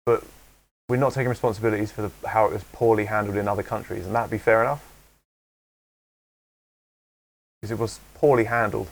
but 0.07 0.23
we're 0.89 0.97
not 0.99 1.15
taking 1.15 1.31
responsibilities 1.31 1.91
for 1.91 2.03
the, 2.03 2.29
how 2.29 2.47
it 2.47 2.53
was 2.53 2.65
poorly 2.73 3.07
handled 3.07 3.37
in 3.37 3.49
other 3.49 3.63
countries, 3.63 4.05
and 4.07 4.15
that'd 4.15 4.31
be 4.31 4.39
fair 4.39 4.61
enough. 4.63 4.85
because 7.61 7.71
it 7.73 7.79
was 7.79 7.99
poorly 8.15 8.45
handled, 8.45 8.89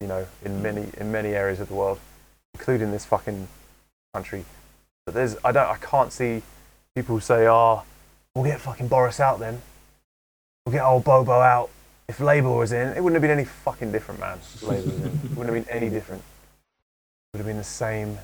you 0.00 0.06
know, 0.06 0.26
in 0.44 0.62
many 0.62 0.88
in 0.96 1.12
many 1.12 1.30
areas 1.30 1.60
of 1.60 1.68
the 1.68 1.74
world, 1.74 1.98
including 2.54 2.90
this 2.90 3.04
fucking 3.04 3.48
country. 4.14 4.44
But 5.04 5.14
there's 5.14 5.36
I 5.44 5.52
don't 5.52 5.68
I 5.68 5.76
can't 5.76 6.12
see 6.12 6.42
people 6.94 7.20
say, 7.20 7.46
"Oh, 7.46 7.82
we'll 8.34 8.44
get 8.44 8.60
fucking 8.60 8.88
Boris 8.88 9.20
out 9.20 9.38
then. 9.38 9.60
We'll 10.64 10.72
get 10.72 10.84
old 10.84 11.04
Bobo 11.04 11.40
out." 11.40 11.70
If 12.08 12.18
Labour 12.18 12.50
was 12.50 12.72
in, 12.72 12.88
it 12.88 13.02
wouldn't 13.02 13.14
have 13.14 13.22
been 13.22 13.30
any 13.30 13.44
fucking 13.44 13.92
different, 13.92 14.18
man. 14.18 14.38
Labour 14.62 14.90
was 14.90 15.00
in. 15.00 15.06
It 15.06 15.36
wouldn't 15.36 15.54
have 15.54 15.66
been 15.66 15.76
any 15.76 15.90
different. 15.90 16.22
It 16.22 17.36
would 17.36 17.38
have 17.38 17.46
been 17.46 17.58
the 17.58 17.64
same 17.64 18.18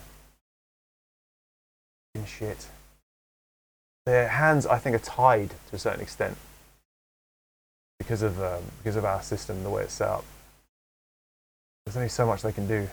shit. 2.25 2.67
Their 4.07 4.29
hands, 4.29 4.67
I 4.67 4.79
think, 4.79 4.97
are 4.97 5.01
tied 5.01 5.51
to 5.51 5.77
a 5.77 5.79
certain 5.79 6.01
extent 6.01 6.37
because 7.99 8.23
of 8.23 8.41
um, 8.41 8.63
because 8.79 8.97
of 8.97 9.05
our 9.05 9.23
system, 9.23 9.63
the 9.63 9.71
way 9.71 9.83
it's 9.83 9.95
set 9.95 10.09
up. 10.09 10.25
There's 11.87 11.97
only 11.97 12.09
so 12.09 12.27
much 12.27 12.43
they 12.43 12.53
can 12.53 12.67
do. 12.67 12.89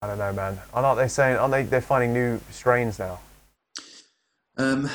I 0.00 0.06
don't 0.06 0.18
know, 0.18 0.32
man. 0.32 0.56
Aren't 0.72 0.96
they 0.96 1.08
saying? 1.08 1.36
Aren't 1.36 1.50
they? 1.50 1.64
They're 1.64 1.80
finding 1.80 2.12
new 2.12 2.40
strains 2.52 3.00
now. 3.00 3.18
Um, 4.56 4.88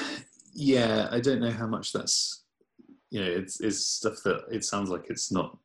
yeah, 0.53 1.09
I 1.11 1.19
don't 1.19 1.41
know 1.41 1.51
how 1.51 1.67
much 1.67 1.91
that's. 1.91 2.45
You 3.09 3.19
know, 3.19 3.29
it's 3.29 3.59
it's 3.59 3.85
stuff 3.85 4.15
that 4.23 4.45
it 4.49 4.63
sounds 4.63 4.89
like 4.89 5.09
it's 5.09 5.29
not. 5.29 5.57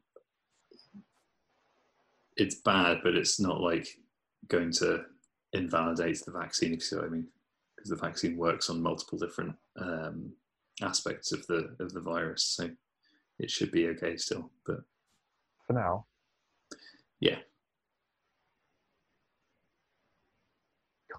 It's 2.37 2.57
bad, 2.57 2.99
but 3.05 3.15
it's 3.15 3.39
not 3.39 3.61
like 3.61 3.87
going 4.49 4.73
to 4.73 5.05
invalidate 5.53 6.21
the 6.25 6.33
vaccine. 6.33 6.73
If 6.73 6.79
you 6.79 6.81
see 6.81 6.97
what 6.97 7.05
I 7.05 7.09
mean, 7.09 7.29
because 7.77 7.91
the 7.91 7.97
vaccine 7.97 8.37
works 8.37 8.69
on 8.71 8.83
multiple 8.83 9.19
different 9.19 9.55
um, 9.81 10.33
aspects 10.83 11.31
of 11.31 11.47
the 11.47 11.77
of 11.79 11.93
the 11.93 12.01
virus, 12.01 12.43
so 12.43 12.69
it 13.39 13.51
should 13.51 13.70
be 13.70 13.89
okay 13.89 14.16
still. 14.16 14.51
But 14.66 14.80
For 15.66 15.72
now, 15.72 16.07
yeah, 17.20 17.39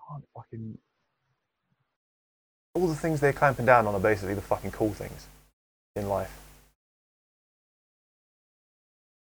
can't 0.09 0.23
fucking. 0.35 0.77
All 2.73 2.87
the 2.87 2.95
things 2.95 3.19
they're 3.19 3.33
clamping 3.33 3.65
down 3.65 3.87
on 3.87 3.95
are 3.95 3.99
basically 3.99 4.33
the 4.33 4.41
fucking 4.41 4.71
cool 4.71 4.93
things 4.93 5.27
in 5.95 6.07
life. 6.07 6.35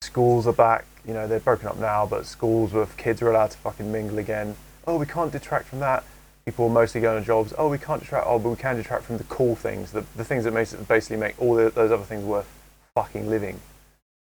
Schools 0.02 0.46
are 0.46 0.52
back, 0.52 0.84
you 1.06 1.14
know, 1.14 1.26
they're 1.26 1.40
broken 1.40 1.68
up 1.68 1.78
now, 1.78 2.04
but 2.04 2.26
schools 2.26 2.72
where 2.72 2.86
kids 2.96 3.22
are 3.22 3.30
allowed 3.30 3.50
to 3.52 3.58
fucking 3.58 3.90
mingle 3.90 4.18
again. 4.18 4.54
Oh, 4.86 4.98
we 4.98 5.06
can't 5.06 5.32
detract 5.32 5.66
from 5.66 5.80
that. 5.80 6.04
People 6.44 6.66
are 6.66 6.70
mostly 6.70 7.00
going 7.00 7.20
to 7.20 7.26
jobs. 7.26 7.54
Oh, 7.56 7.68
we 7.68 7.78
can't 7.78 8.00
detract. 8.00 8.26
Oh, 8.26 8.38
but 8.38 8.50
we 8.50 8.56
can 8.56 8.76
detract 8.76 9.04
from 9.04 9.16
the 9.16 9.24
cool 9.24 9.54
things, 9.54 9.92
the, 9.92 10.04
the 10.16 10.24
things 10.24 10.44
that 10.44 10.52
makes 10.52 10.74
basically 10.74 11.16
make 11.16 11.40
all 11.40 11.54
the, 11.54 11.70
those 11.70 11.90
other 11.90 12.02
things 12.02 12.24
worth 12.24 12.48
fucking 12.94 13.28
living 13.28 13.60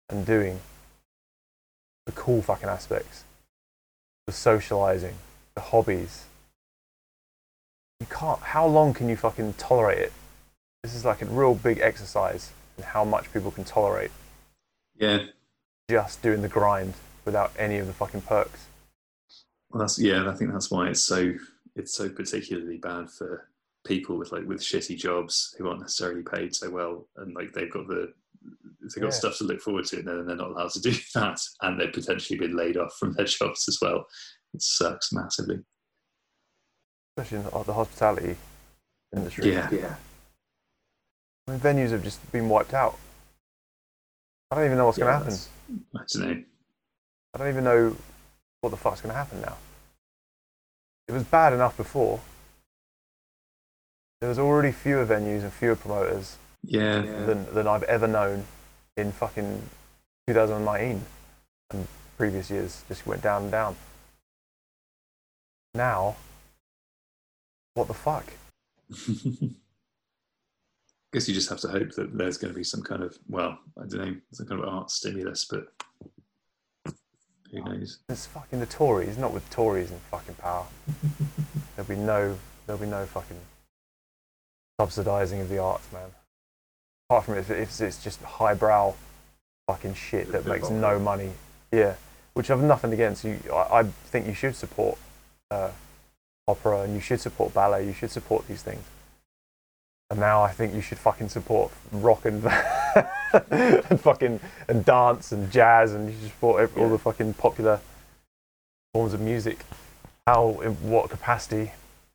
and 0.10 0.26
doing. 0.26 0.60
The 2.06 2.12
cool 2.14 2.42
fucking 2.42 2.70
aspects, 2.70 3.26
the 4.28 4.32
socializing, 4.32 5.16
the 5.56 5.62
hobbies, 5.62 6.24
you 8.00 8.08
can't 8.10 8.40
how 8.40 8.66
long 8.66 8.94
can 8.94 9.10
you 9.10 9.16
fucking 9.16 9.54
tolerate 9.54 9.98
it 9.98 10.14
this 10.84 10.94
is 10.94 11.04
like 11.04 11.22
a 11.22 11.26
real 11.26 11.56
big 11.56 11.80
exercise 11.80 12.52
in 12.78 12.84
how 12.84 13.04
much 13.04 13.34
people 13.34 13.50
can 13.50 13.64
tolerate 13.64 14.12
yeah. 14.96 15.26
just 15.90 16.22
doing 16.22 16.44
the 16.44 16.48
grind 16.48 16.94
without 17.26 17.52
any 17.58 17.78
of 17.78 17.88
the 17.88 17.94
fucking 17.94 18.22
perks 18.22 18.68
Well, 19.70 19.82
that's 19.82 20.00
yeah. 20.00 20.20
And 20.20 20.30
I 20.30 20.34
think 20.34 20.52
that's 20.52 20.72
why 20.72 20.90
it's 20.90 21.04
so 21.04 21.34
it's 21.76 21.94
so 21.94 22.10
particularly 22.10 22.78
bad 22.78 23.10
for 23.10 23.48
people 23.86 24.18
with 24.18 24.32
like 24.32 24.48
with 24.48 24.62
shitty 24.62 24.98
jobs 24.98 25.56
who 25.58 25.68
aren't 25.68 25.82
necessarily 25.82 26.24
paid 26.24 26.56
so 26.56 26.70
well, 26.70 27.06
and 27.18 27.36
like 27.36 27.54
they've 27.54 27.72
got 27.72 27.88
the 27.88 28.14
they've 28.82 29.02
got 29.02 29.08
Yeah. 29.08 29.10
stuff 29.10 29.38
to 29.38 29.44
look 29.44 29.62
forward 29.62 29.86
to, 29.86 29.98
and 30.00 30.08
then 30.08 30.26
they're 30.28 30.36
not 30.36 30.50
allowed 30.52 30.72
to 30.72 30.80
do 30.82 30.94
that, 31.16 31.40
and 31.62 31.80
they've 31.80 31.92
potentially 31.94 32.38
been 32.40 32.56
laid 32.56 32.78
off 32.78 32.94
from 33.00 33.14
their 33.18 33.26
jobs 33.26 33.66
as 33.68 33.78
well. 33.82 34.06
It 34.54 34.62
sucks 34.62 35.12
massively. 35.12 35.60
especially 37.18 37.38
in 37.40 37.44
the, 37.46 37.64
the 37.64 37.74
hospitality 37.74 38.36
industry 39.16 39.52
Yeah, 39.52 39.70
yeah. 39.72 39.96
I 41.48 41.52
mean, 41.52 41.60
venues 41.60 41.92
have 41.92 42.04
just 42.04 42.30
been 42.32 42.50
wiped 42.50 42.74
out 42.74 42.98
i 44.52 44.56
don't 44.56 44.66
even 44.66 44.78
know 44.78 44.86
what's 44.86 44.98
going 44.98 45.08
to 45.12 45.18
happen 45.18 45.34
I 45.96 46.04
don't 46.14 46.28
know. 46.28 46.44
i 47.34 47.38
don't 47.38 47.48
even 47.50 47.64
know 47.64 47.96
what 48.62 48.70
the 48.70 48.78
fuck's 48.78 49.02
going 49.02 49.12
to 49.14 49.18
happen 49.18 49.42
now 49.42 49.58
it 51.08 51.12
was 51.14 51.24
bad 51.24 51.54
enough 51.54 51.76
before 51.78 52.20
there 54.20 54.30
was 54.30 54.40
already 54.40 54.72
fewer 54.72 55.06
venues 55.06 55.44
and 55.44 55.54
fewer 55.54 55.76
promoters 55.76 56.38
Yeah, 56.68 57.02
than, 57.02 57.46
than 57.54 57.66
I've 57.66 57.84
ever 57.84 58.08
known 58.08 58.44
in 58.98 59.14
fucking 59.14 59.62
2019 60.28 61.02
and 61.72 61.88
previous 62.18 62.50
years. 62.50 62.84
Just 62.90 63.08
went 63.08 63.22
down 63.22 63.44
and 63.44 63.52
down. 63.52 63.76
Now, 65.74 66.18
what 67.74 67.88
the 67.88 67.94
fuck? 67.94 68.26
I 68.92 68.96
guess 71.14 71.30
you 71.30 71.34
just 71.34 71.50
have 71.50 71.60
to 71.62 71.70
hope 71.70 71.92
that 71.94 72.18
there's 72.18 72.38
going 72.38 72.54
to 72.54 72.58
be 72.58 72.66
some 72.66 72.82
kind 72.82 73.02
of 73.02 73.18
well, 73.30 73.58
I 73.78 73.86
don't 73.88 74.00
know, 74.00 74.16
some 74.34 74.48
kind 74.48 74.62
of 74.62 74.68
art 74.68 74.92
stimulus, 74.92 75.46
but 75.46 75.68
who 77.52 77.64
knows? 77.64 78.00
It's 78.10 78.26
fucking 78.26 78.60
the 78.60 78.66
Tories, 78.66 79.18
not 79.18 79.34
with 79.34 79.50
Tories 79.50 79.90
in 79.90 80.00
fucking 80.12 80.36
power. 80.36 80.66
there'll 81.76 81.88
be 81.88 81.96
no, 81.96 82.38
there'll 82.66 82.82
be 82.82 82.88
no 82.88 83.06
fucking 83.06 83.38
subsidising 84.82 85.40
of 85.40 85.48
the 85.48 85.60
arts, 85.60 85.88
man. 85.94 86.10
Apart 87.10 87.26
from 87.26 87.38
if 87.38 87.50
it's, 87.50 87.80
it's 87.80 88.04
just 88.04 88.22
highbrow 88.22 88.94
fucking 89.68 89.94
shit 89.94 90.32
that 90.34 90.46
makes 90.46 90.70
no 90.70 91.00
money. 91.00 91.32
Yeah, 91.72 91.96
which 92.34 92.52
I've 92.52 92.62
nothing 92.62 92.92
against. 92.92 93.24
You, 93.24 93.40
I, 93.54 93.80
I 93.80 93.84
think 93.84 94.28
you 94.28 94.34
should 94.34 94.56
support 94.56 94.98
uh, 95.50 95.72
opera 96.48 96.82
and 96.82 96.94
you 96.94 97.00
should 97.00 97.22
support 97.22 97.54
ballet. 97.54 97.86
You 97.86 97.94
should 97.94 98.12
support 98.12 98.48
these 98.48 98.62
things. 98.62 98.84
And 100.10 100.20
now 100.20 100.42
I 100.42 100.52
think 100.52 100.74
you 100.74 100.82
should 100.82 100.98
fucking 100.98 101.30
support 101.30 101.72
rock 101.92 102.26
and, 102.26 102.44
and 103.52 104.02
fucking 104.02 104.40
and 104.68 104.86
dance 104.86 105.32
and 105.32 105.52
jazz 105.52 105.94
and 105.94 106.10
you 106.10 106.16
should 106.20 106.30
support 106.30 106.62
ev- 106.64 106.78
all 106.78 106.90
the 106.90 106.98
fucking 106.98 107.34
popular 107.34 107.82
forms 108.94 109.14
of 109.14 109.20
music. 109.20 109.60
How, 110.26 110.60
in 110.62 110.74
what 110.90 111.10
capacity? 111.10 111.72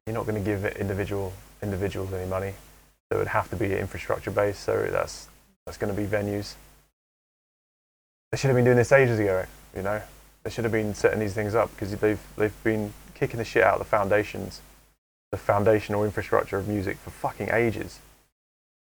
You're 0.07 0.15
not 0.15 0.27
going 0.27 0.43
to 0.43 0.45
give 0.45 0.65
individual 0.77 1.33
individuals 1.63 2.13
any 2.13 2.29
money. 2.29 2.55
So 3.13 3.17
it 3.17 3.19
would 3.19 3.29
have 3.29 3.51
to 3.51 3.57
be 3.57 3.77
infrastructure 3.77 4.31
based. 4.31 4.61
So 4.61 4.89
that's 4.91 5.29
that's 5.67 5.77
going 5.77 5.95
to 5.95 6.03
be 6.03 6.09
venues. 6.09 6.55
They 8.31 8.39
should 8.39 8.49
have 8.49 8.57
been 8.57 8.65
doing 8.65 8.79
this 8.79 8.91
ages 8.91 9.19
ago. 9.19 9.45
You 9.77 9.83
know, 9.83 10.01
they 10.45 10.49
should 10.49 10.65
have 10.65 10.73
been 10.73 10.95
setting 10.95 11.21
these 11.21 11.35
things 11.35 11.55
up 11.55 11.71
because 11.73 11.95
they've 11.95 12.19
they've 12.39 12.65
been 12.65 12.95
kicking 13.15 13.37
the 13.37 13.45
shit 13.45 13.65
out 13.65 13.75
of 13.75 13.81
the 13.81 13.85
foundations, 13.85 14.63
the 15.31 15.37
foundational 15.37 16.05
infrastructure 16.05 16.57
of 16.57 16.67
music 16.67 16.97
for 16.97 17.11
fucking 17.11 17.51
ages. 17.51 17.99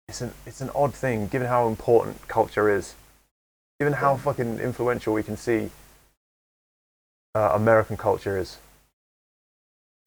It's 0.07 0.22
an 0.22 0.32
it's 0.45 0.61
an 0.61 0.70
odd 0.74 0.93
thing 0.93 1.28
given 1.28 1.49
how 1.49 1.68
important 1.68 2.26
culture 2.30 2.70
is, 2.70 2.95
given 3.82 3.91
how 3.91 4.16
fucking 4.16 4.59
influential 4.59 5.13
we 5.13 5.24
can 5.24 5.36
see 5.36 5.72
uh, 7.36 7.51
American 7.53 7.97
culture 7.97 8.38
is. 8.38 8.59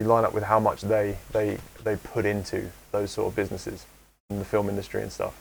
You 0.01 0.07
line 0.07 0.25
up 0.25 0.33
with 0.33 0.45
how 0.45 0.61
much 0.61 0.81
they 0.81 1.19
they 1.31 1.59
they 1.85 1.97
put 1.97 2.25
into 2.25 2.71
those 2.91 3.11
sort 3.11 3.29
of 3.29 3.37
businesses 3.37 3.85
in 4.31 4.39
the 4.39 4.45
film 4.45 4.69
industry 4.69 5.03
and 5.03 5.11
stuff, 5.13 5.35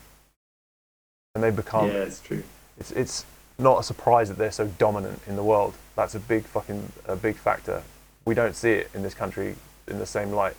and 1.34 1.44
they 1.44 1.50
become 1.50 1.88
Yeah, 1.88 2.04
it's 2.04 2.20
true. 2.20 2.42
it's 2.78 2.90
it's 2.92 3.24
not 3.58 3.80
a 3.80 3.82
surprise 3.82 4.28
that 4.28 4.38
they're 4.38 4.52
so 4.52 4.66
dominant 4.78 5.20
in 5.26 5.36
the 5.36 5.42
world. 5.42 5.74
That's 5.96 6.14
a 6.14 6.20
big 6.20 6.44
fucking 6.44 6.92
a 7.06 7.16
big 7.16 7.36
factor. 7.36 7.82
We 8.24 8.34
don't 8.34 8.54
see 8.56 8.72
it 8.72 8.90
in 8.94 9.02
this 9.02 9.14
country 9.14 9.56
in 9.86 9.98
the 9.98 10.06
same 10.06 10.30
light. 10.32 10.54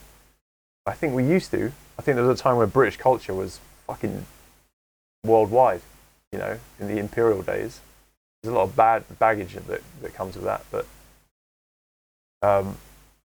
I 0.85 0.93
think 0.93 1.13
we 1.13 1.23
used 1.25 1.51
to. 1.51 1.71
I 1.97 2.01
think 2.01 2.15
there 2.15 2.25
was 2.25 2.39
a 2.39 2.43
time 2.43 2.57
where 2.57 2.67
British 2.67 2.97
culture 2.97 3.33
was 3.33 3.59
fucking 3.87 4.25
worldwide. 5.23 5.81
You 6.31 6.39
know, 6.39 6.59
in 6.79 6.87
the 6.87 6.97
imperial 6.99 7.41
days, 7.41 7.79
there's 8.41 8.53
a 8.53 8.55
lot 8.55 8.63
of 8.63 8.75
bad 8.75 9.03
baggage 9.17 9.53
that 9.55 9.81
that 10.01 10.13
comes 10.13 10.35
with 10.35 10.45
that. 10.45 10.63
But 10.71 10.85
um, 12.41 12.77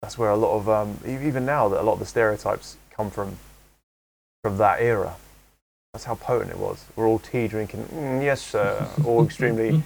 that's 0.02 0.18
where 0.18 0.32
a 0.32 0.36
lot 0.36 0.56
of 0.58 0.70
um, 0.70 0.98
even 1.06 1.46
now 1.46 1.68
that 1.70 1.82
a 1.82 1.84
lot 1.84 1.94
of 1.94 2.00
the 2.00 2.06
stereotypes 2.06 2.78
come 2.92 3.12
from 3.12 3.38
from 4.44 4.58
that 4.58 4.82
era. 4.82 5.16
That's 5.94 6.06
how 6.06 6.16
potent 6.16 6.52
it 6.52 6.58
was. 6.58 6.86
We're 6.96 7.08
all 7.08 7.20
tea 7.20 7.48
drinking, 7.48 7.86
mm, 7.86 8.24
yes, 8.24 8.42
sir, 8.42 8.88
or 9.04 9.24
extremely. 9.26 9.84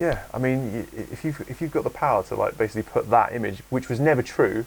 Yeah, 0.00 0.24
I 0.34 0.38
mean, 0.38 0.86
if 0.92 1.24
you 1.24 1.34
if 1.46 1.60
you've 1.60 1.70
got 1.70 1.84
the 1.84 1.90
power 1.90 2.22
to 2.24 2.34
like 2.34 2.58
basically 2.58 2.82
put 2.82 3.10
that 3.10 3.34
image, 3.34 3.58
which 3.70 3.88
was 3.88 4.00
never 4.00 4.22
true, 4.22 4.66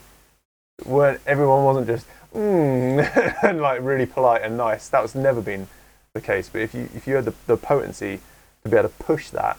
weren't 0.85 1.19
everyone 1.25 1.63
wasn't 1.63 1.87
just 1.87 2.05
mm, 2.33 3.43
and 3.43 3.61
like 3.61 3.81
really 3.81 4.05
polite 4.05 4.43
and 4.43 4.57
nice. 4.57 4.87
That 4.89 5.01
was 5.01 5.15
never 5.15 5.41
been 5.41 5.67
the 6.13 6.21
case. 6.21 6.49
But 6.49 6.61
if 6.61 6.73
you 6.73 6.89
if 6.95 7.07
you 7.07 7.15
had 7.15 7.25
the, 7.25 7.33
the 7.47 7.57
potency 7.57 8.19
to 8.63 8.69
be 8.69 8.77
able 8.77 8.89
to 8.89 8.95
push 8.95 9.29
that 9.29 9.57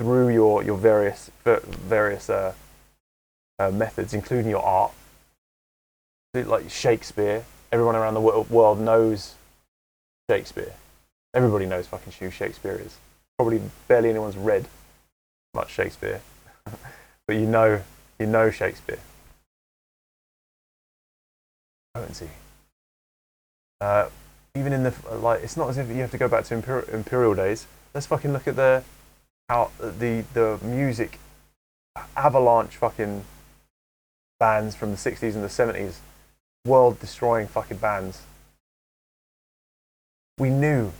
through 0.00 0.28
your 0.28 0.62
your 0.62 0.76
various 0.76 1.30
various 1.44 2.30
uh, 2.30 2.54
uh, 3.58 3.70
methods, 3.70 4.14
including 4.14 4.50
your 4.50 4.62
art, 4.62 4.92
like 6.34 6.70
Shakespeare, 6.70 7.44
everyone 7.72 7.96
around 7.96 8.14
the 8.14 8.20
world 8.20 8.80
knows 8.80 9.34
Shakespeare. 10.30 10.72
Everybody 11.34 11.66
knows 11.66 11.86
fucking 11.86 12.12
who 12.18 12.30
Shakespeare 12.30 12.80
is. 12.84 12.96
Probably 13.38 13.60
barely 13.86 14.10
anyone's 14.10 14.36
read 14.36 14.66
much 15.54 15.70
Shakespeare, 15.70 16.20
but 17.26 17.36
you 17.36 17.46
know, 17.46 17.82
you 18.18 18.26
know 18.26 18.50
Shakespeare. 18.50 18.98
Potency. 21.94 22.28
Uh, 23.80 24.08
even 24.54 24.72
in 24.72 24.82
the 24.82 24.94
like, 25.12 25.42
it's 25.42 25.56
not 25.56 25.68
as 25.68 25.78
if 25.78 25.88
you 25.88 25.96
have 25.96 26.10
to 26.10 26.18
go 26.18 26.28
back 26.28 26.44
to 26.44 26.54
imperial, 26.54 26.88
imperial 26.90 27.34
days. 27.34 27.66
Let's 27.94 28.06
fucking 28.06 28.32
look 28.32 28.48
at 28.48 28.56
the 28.56 28.82
how 29.48 29.70
the 29.78 30.24
the 30.34 30.58
music 30.62 31.18
avalanche 32.16 32.76
fucking 32.76 33.24
bands 34.38 34.74
from 34.74 34.90
the 34.90 34.96
60s 34.96 35.34
and 35.34 35.42
the 35.42 35.48
70s, 35.48 35.96
world 36.64 37.00
destroying 37.00 37.46
fucking 37.46 37.78
bands. 37.78 38.22
We 40.38 40.50
knew 40.50 40.92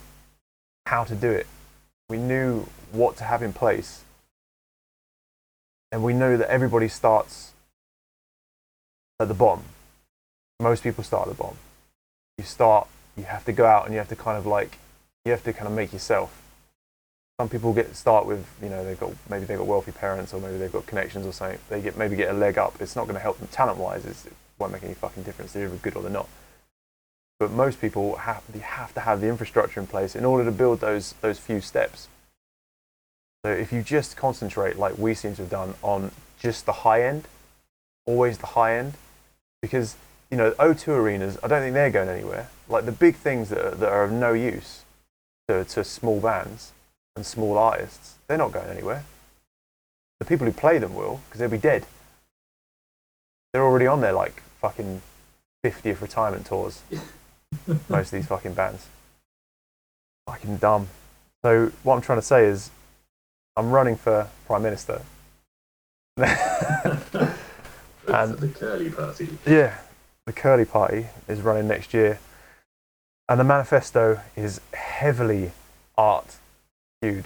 how 0.85 1.03
to 1.05 1.15
do 1.15 1.29
it. 1.29 1.47
We 2.09 2.17
knew 2.17 2.65
what 2.91 3.17
to 3.17 3.23
have 3.23 3.41
in 3.43 3.53
place. 3.53 4.03
And 5.91 6.03
we 6.03 6.13
know 6.13 6.37
that 6.37 6.49
everybody 6.49 6.87
starts 6.87 7.53
at 9.19 9.27
the 9.27 9.33
bottom. 9.33 9.63
Most 10.59 10.83
people 10.83 11.03
start 11.03 11.27
at 11.27 11.37
the 11.37 11.41
bottom. 11.41 11.57
You 12.37 12.43
start, 12.43 12.87
you 13.17 13.23
have 13.23 13.45
to 13.45 13.53
go 13.53 13.65
out 13.65 13.85
and 13.85 13.93
you 13.93 13.99
have 13.99 14.09
to 14.09 14.15
kind 14.15 14.37
of 14.37 14.45
like, 14.45 14.77
you 15.25 15.31
have 15.31 15.43
to 15.43 15.53
kind 15.53 15.67
of 15.67 15.73
make 15.73 15.93
yourself 15.93 16.35
some 17.39 17.47
people 17.47 17.71
get 17.71 17.95
start 17.95 18.25
with 18.25 18.45
you 18.61 18.67
know 18.67 18.83
they've 18.83 18.99
got 18.99 19.13
maybe 19.29 19.45
they've 19.45 19.57
got 19.57 19.65
wealthy 19.65 19.93
parents 19.93 20.33
or 20.33 20.41
maybe 20.41 20.57
they've 20.57 20.73
got 20.73 20.85
connections 20.85 21.25
or 21.25 21.31
something 21.31 21.57
they 21.69 21.79
get 21.79 21.97
maybe 21.97 22.17
get 22.17 22.29
a 22.29 22.33
leg 22.33 22.57
up 22.57 22.75
it's 22.81 22.97
not 22.97 23.03
going 23.03 23.15
to 23.15 23.21
help 23.21 23.39
them 23.39 23.47
talent 23.49 23.77
wise 23.77 24.05
it 24.05 24.33
won't 24.59 24.71
make 24.71 24.83
any 24.83 24.93
fucking 24.93 25.23
difference 25.23 25.53
they're 25.53 25.65
either 25.65 25.75
good 25.77 25.95
or 25.95 26.01
they're 26.01 26.11
not 26.11 26.27
but 27.39 27.51
most 27.51 27.79
people 27.79 28.17
have 28.17 28.43
have 28.61 28.93
to 28.93 28.99
have 28.99 29.21
the 29.21 29.27
infrastructure 29.27 29.79
in 29.79 29.87
place 29.87 30.15
in 30.15 30.25
order 30.25 30.43
to 30.43 30.51
build 30.51 30.79
those 30.79 31.13
those 31.21 31.39
few 31.39 31.61
steps 31.61 32.07
so 33.43 33.51
if 33.51 33.71
you 33.71 33.81
just 33.81 34.17
concentrate 34.17 34.77
like 34.77 34.97
we 34.97 35.13
seem 35.13 35.35
to 35.35 35.41
have 35.41 35.51
done 35.51 35.73
on 35.81 36.11
just 36.39 36.65
the 36.65 36.71
high 36.71 37.03
end 37.03 37.27
always 38.05 38.37
the 38.39 38.47
high 38.47 38.77
end 38.77 38.93
because 39.61 39.95
you 40.29 40.37
know 40.37 40.51
o2 40.51 40.87
arenas 40.89 41.37
i 41.41 41.47
don't 41.47 41.61
think 41.61 41.73
they're 41.73 41.89
going 41.89 42.09
anywhere 42.09 42.49
like 42.67 42.85
the 42.85 42.91
big 42.91 43.15
things 43.15 43.49
that 43.49 43.65
are, 43.65 43.75
that 43.75 43.89
are 43.89 44.03
of 44.03 44.11
no 44.11 44.33
use 44.33 44.83
to, 45.49 45.65
to 45.65 45.83
small 45.83 46.19
bands 46.19 46.73
and 47.15 47.25
small 47.25 47.57
artists, 47.57 48.15
they're 48.27 48.37
not 48.37 48.51
going 48.51 48.69
anywhere. 48.69 49.03
The 50.19 50.25
people 50.25 50.45
who 50.45 50.53
play 50.53 50.77
them 50.77 50.93
will, 50.93 51.21
because 51.25 51.39
they'll 51.39 51.49
be 51.49 51.57
dead. 51.57 51.85
They're 53.51 53.63
already 53.63 53.87
on 53.87 54.01
there 54.01 54.13
like 54.13 54.43
fucking 54.61 55.01
50th 55.63 56.01
retirement 56.01 56.45
tours. 56.45 56.81
most 57.89 58.07
of 58.07 58.11
these 58.11 58.27
fucking 58.27 58.53
bands. 58.53 58.87
Fucking 60.27 60.57
dumb. 60.57 60.87
So 61.43 61.71
what 61.83 61.95
I'm 61.95 62.01
trying 62.01 62.19
to 62.19 62.25
say 62.25 62.45
is, 62.45 62.69
I'm 63.55 63.71
running 63.71 63.95
for 63.95 64.27
prime 64.45 64.63
minister. 64.63 65.01
And 68.13 68.37
the 68.39 68.47
curly 68.47 68.89
party. 68.89 69.29
Yeah, 69.45 69.77
the 70.25 70.33
Curly 70.33 70.65
Party 70.65 71.07
is 71.27 71.41
running 71.41 71.67
next 71.67 71.93
year, 71.93 72.19
and 73.27 73.39
the 73.39 73.43
manifesto 73.43 74.21
is 74.35 74.61
heavily 74.73 75.51
art 75.97 76.37
skewed. 76.97 77.25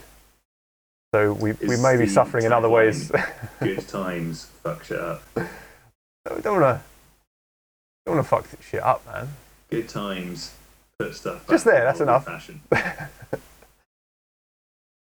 So 1.14 1.34
we, 1.34 1.54
we 1.54 1.78
may 1.78 1.96
be 1.96 2.08
suffering 2.08 2.46
in 2.46 2.52
other 2.52 2.70
ways. 2.70 3.12
Good 3.60 3.88
times, 3.88 4.48
fuck 4.64 4.84
shit 4.84 5.00
up. 5.00 5.24
don't 6.42 6.62
wanna 6.62 6.82
don't 8.06 8.16
wanna 8.16 8.24
fuck 8.24 8.50
this 8.50 8.66
shit 8.66 8.84
up, 8.84 9.06
man. 9.06 9.30
Good 9.70 9.90
times, 9.90 10.54
put 11.00 11.16
stuff. 11.16 11.48
Just 11.48 11.66
there, 11.66 11.84
that's 11.84 12.02
enough. 12.02 12.26
Fashion. 12.26 12.62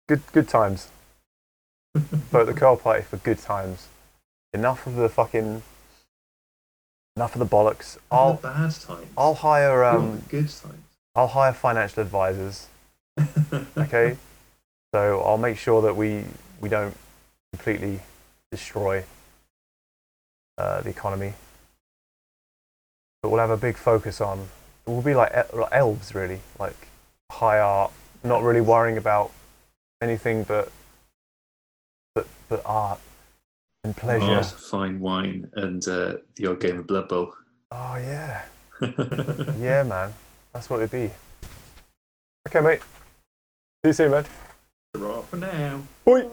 Good 0.06 0.20
good 0.32 0.48
times. 0.48 0.88
Vote 1.94 2.44
the 2.44 2.52
Curl 2.52 2.76
Party 2.76 3.02
for 3.02 3.16
good 3.16 3.38
times. 3.38 3.88
Enough 4.52 4.86
of 4.86 4.96
the 4.96 5.08
fucking 5.08 5.62
enough 7.16 7.34
of 7.34 7.38
the 7.38 7.46
bollocks. 7.46 7.96
All 8.10 8.28
I'll 8.28 8.34
the 8.34 8.42
bad 8.42 8.70
times. 8.72 9.06
I'll 9.16 9.34
hire 9.34 9.82
um 9.82 10.22
good 10.28 10.50
times. 10.50 10.84
I'll 11.14 11.28
hire 11.28 11.54
financial 11.54 12.02
advisors. 12.02 12.66
Okay? 13.78 14.18
so 14.94 15.22
I'll 15.22 15.38
make 15.38 15.56
sure 15.56 15.80
that 15.80 15.96
we 15.96 16.24
we 16.60 16.68
don't 16.68 16.94
completely 17.52 18.00
destroy 18.50 19.04
uh, 20.58 20.82
the 20.82 20.90
economy. 20.90 21.32
But 23.24 23.30
we'll 23.30 23.40
have 23.40 23.48
a 23.48 23.56
big 23.56 23.78
focus 23.78 24.20
on 24.20 24.48
we'll 24.84 25.00
be 25.00 25.14
like 25.14 25.32
like 25.54 25.72
elves 25.72 26.14
really, 26.14 26.40
like 26.58 26.76
high 27.32 27.58
art, 27.58 27.90
not 28.22 28.42
really 28.42 28.60
worrying 28.60 28.98
about 28.98 29.32
anything 30.02 30.42
but 30.44 30.70
but 32.14 32.26
but 32.50 32.60
art 32.66 33.00
and 33.82 33.96
pleasure. 33.96 34.26
Art, 34.26 34.44
fine 34.44 35.00
wine, 35.00 35.50
and 35.54 35.88
uh, 35.88 36.16
the 36.36 36.50
odd 36.50 36.60
game 36.60 36.80
of 36.80 36.86
Blood 36.86 37.08
Bowl. 37.08 37.32
Oh 37.70 37.96
yeah. 37.96 38.42
Yeah 39.58 39.84
man. 39.84 40.12
That's 40.52 40.68
what 40.68 40.80
it'd 40.80 40.90
be. 40.90 41.10
Okay 42.46 42.60
mate. 42.60 42.80
See 43.82 43.88
you 43.88 43.92
soon 43.94 44.10
man. 44.10 44.26
For 44.92 45.36
now. 45.38 45.80
Bye. 46.04 46.28